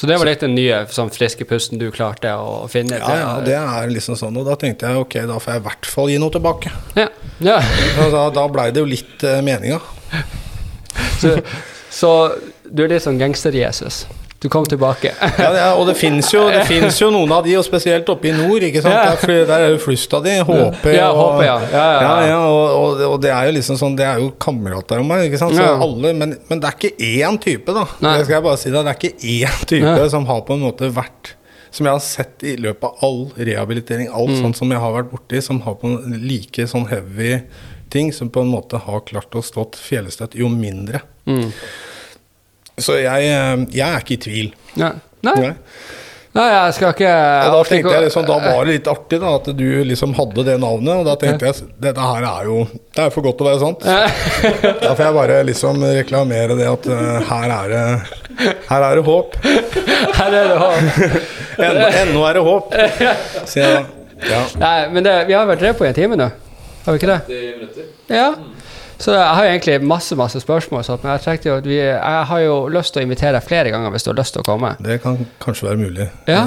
[0.01, 2.97] Så det var litt den nye sånn friske pusten du klarte å finne?
[3.03, 4.39] Ja, ja, det er liksom sånn.
[4.41, 6.73] Og da tenkte jeg ok, da får jeg i hvert fall gi noe tilbake.
[6.97, 7.05] Ja.
[7.45, 7.59] ja.
[8.01, 9.77] Og da, da blei det jo litt uh, meninga.
[11.21, 11.35] Så,
[11.93, 12.11] så
[12.65, 14.07] du er litt sånn gangster-Jesus?
[14.41, 15.11] Du kom tilbake.
[15.39, 18.65] ja, er, og det fins jo, jo, noen av de, og spesielt oppe i nord.
[18.65, 18.97] ikke sant?
[18.97, 19.17] Ja.
[19.21, 20.39] Der, der, er jo flust av de.
[20.49, 21.59] HP ja, og, ja.
[21.75, 25.13] Ja, ja, og, og, og, det er jo liksom sånn, det er jo kamerater om
[25.13, 25.27] meg.
[25.29, 25.59] ikke sant?
[25.59, 27.85] Så alle, men, men, det er ikke én type, da.
[28.01, 28.15] Nei.
[28.17, 28.81] Det skal jeg bare si deg.
[28.81, 31.35] Det er ikke én type som har på en måte vært
[31.71, 34.41] som jeg har sett i løpet av all rehabilitering, alt mm.
[34.41, 37.37] sånt som jeg har vært borti, som har på en like sånn heavy
[37.93, 41.05] ting, som på en måte har klart å stått fjellstøtt, jo mindre.
[41.29, 41.53] Mm.
[42.85, 44.53] Så jeg, eh, jeg er ikke i tvil.
[44.81, 44.95] Nei.
[45.27, 45.37] Nei.
[45.41, 45.55] Nei.
[46.31, 49.33] Nei, jeg skal ikke og Da tenkte jeg liksom, da var det litt artig da,
[49.41, 51.01] at du liksom hadde det navnet.
[51.01, 53.63] Og da tenkte jeg dette her er jo Det er for godt til å være
[53.65, 53.87] sant.
[54.85, 57.83] Da får jeg bare liksom reklamere det at uh, her er det
[58.69, 59.35] Her er det håp.
[60.21, 61.03] Her er det håp.
[62.05, 62.79] Ennå er det håp.
[63.51, 63.83] Så jeg,
[64.31, 64.41] ja.
[64.61, 66.31] Nei, men det, vi har vært drevet på i en time nå.
[66.85, 67.21] Har vi ikke det?
[67.27, 67.91] 90 minutter.
[68.13, 68.31] Ja.
[69.01, 72.57] Så jeg har jo egentlig masse masse spørsmål, men jeg, jo vi, jeg har jo
[72.73, 74.75] lyst til å invitere deg flere ganger hvis du har lyst til å komme.
[74.85, 76.09] Det kan kanskje være mulig.
[76.29, 76.43] Ja,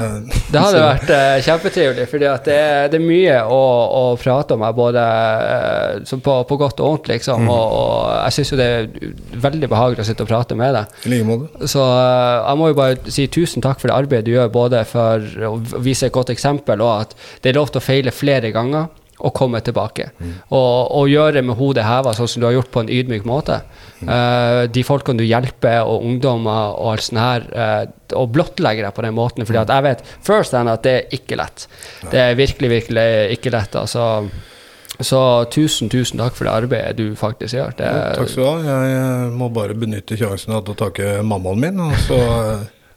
[0.54, 3.60] Det hadde vært uh, kjempetrivelig, for det, det, er mye å,
[3.98, 5.04] å prate om, både
[6.06, 7.48] uh, på, på, godt og vondt, liksom.
[7.48, 7.52] Mm.
[7.54, 9.14] Og, og, jeg syns jo det er
[9.48, 10.98] veldig behagelig å sitte og prate med deg.
[11.08, 11.70] I like måte.
[11.74, 14.86] Så uh, jeg må jo bare si tusen takk for det arbeidet du gjør, både
[14.90, 18.54] for å vise et godt eksempel, og at det er lov til å feile flere
[18.54, 18.92] ganger
[19.24, 20.10] og komme tilbake.
[20.20, 20.32] Mm.
[20.52, 23.62] Og, og, gjøre med hodet heva, sånn som du har gjort på en ydmyk måte.
[24.02, 24.10] Mm.
[24.10, 28.96] Uh, de folkene du hjelper, og ungdommer og alt sånt her, uh, og blottlegger deg
[28.96, 29.48] på den måten.
[29.48, 31.68] fordi at jeg vet first hand at det er ikke lett.
[32.12, 33.80] Det er virkelig, virkelig ikke lett.
[33.80, 34.28] altså
[35.00, 37.74] så tusen, tusen takk for det arbeidet du faktisk gjør.
[37.80, 38.76] Det, ja, takk skal du ha.
[38.86, 41.82] Jeg må bare benytte sjansen til å takke mammaen min.
[41.82, 42.20] Og så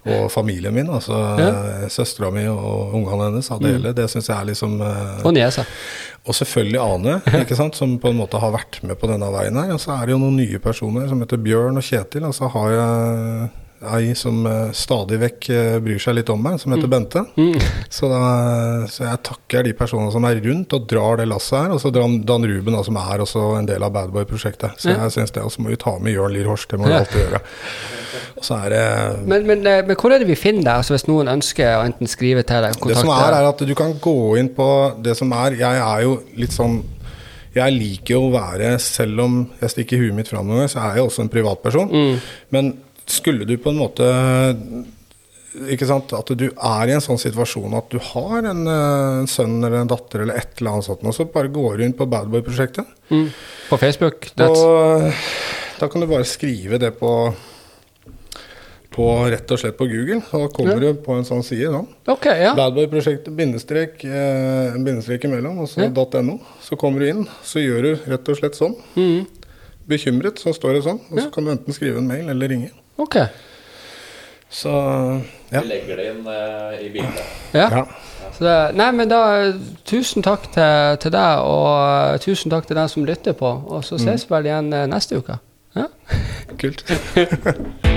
[0.06, 1.50] og familien min, altså ja.
[1.92, 3.90] søstera mi og ungene hennes, Adele.
[3.90, 3.96] Mm.
[3.98, 5.66] Det syns jeg er liksom uh, Og niesa.
[6.26, 9.58] Og selvfølgelig Ane, ikke sant, som på en måte har vært med på denne veien
[9.60, 9.74] her.
[9.76, 12.26] Og så er det jo noen nye personer som heter Bjørn og Kjetil.
[12.26, 13.48] Og så har jeg
[13.96, 16.92] ei som uh, stadig vekk uh, bryr seg litt om meg, som heter mm.
[16.94, 17.22] Bente.
[17.36, 17.58] Mm.
[17.92, 18.20] Så, da,
[18.90, 21.74] så, jeg takker de personene som er rundt og drar det lasset her.
[21.76, 24.80] Og så Dan, Dan Ruben, da, som er også en del av Badboy-prosjektet.
[24.82, 24.98] Så ja.
[25.04, 25.44] jeg syns det.
[25.44, 27.42] Og så må vi ta med Jørn Lier Horst, det må vi alltid gjøre.
[29.24, 31.86] men, men, eh, men, hvor er det vi finner deg, altså hvis noen ønsker å
[31.86, 32.76] enten skrive til deg?
[32.76, 34.68] Det som er, er at du kan gå inn på
[35.00, 36.82] det som er Jeg er jo litt sånn
[37.56, 40.82] jeg liker jo å være, selv om jeg stikker huet mitt fram noen ganger, så
[40.82, 41.88] er jeg også en privatperson.
[41.88, 42.18] Mm.
[42.52, 42.68] Men
[43.06, 44.12] skulle du på en måte
[45.72, 49.54] ikke sant, At du er i en sånn situasjon at du har en, en sønn
[49.62, 52.04] eller en datter eller et eller annet sånt, og så bare går du inn på
[52.12, 52.90] Badboy-prosjektet.
[53.08, 53.30] Mm.
[53.70, 54.28] På Facebook?
[54.44, 55.06] Og,
[55.80, 57.12] da kan du bare skrive det på
[58.96, 60.22] på, rett og slett på Google.
[60.30, 60.92] Da kommer ja.
[60.92, 61.68] du på en sånn side.
[61.68, 62.14] Da.
[62.14, 62.54] Okay, ja.
[62.56, 66.22] Badboy-prosjektet, bindestrek, eh, bindestrek imellom, og så ja.
[66.24, 66.38] .no.
[66.64, 68.72] Så kommer du inn, så gjør du rett og slett sånn.
[68.96, 69.26] Mm.
[69.90, 71.02] Bekymret, så står det sånn.
[71.12, 72.72] Og så kan du enten skrive en mail eller ringe.
[72.96, 73.16] Ok.
[74.50, 74.72] Så
[75.50, 75.60] ja.
[75.60, 77.24] Vi legger det inn uh, i bildet.
[77.52, 77.68] Ja.
[77.70, 77.86] ja.
[78.38, 79.20] Det, nei, men da
[79.86, 81.68] Tusen takk til, til, deg, og
[82.14, 83.52] uh, tusen takk til den som lytter på.
[83.66, 84.30] Og så ses mm.
[84.30, 85.38] vi vel igjen uh, neste uke.
[85.76, 85.90] Ja?
[86.58, 86.86] Kult.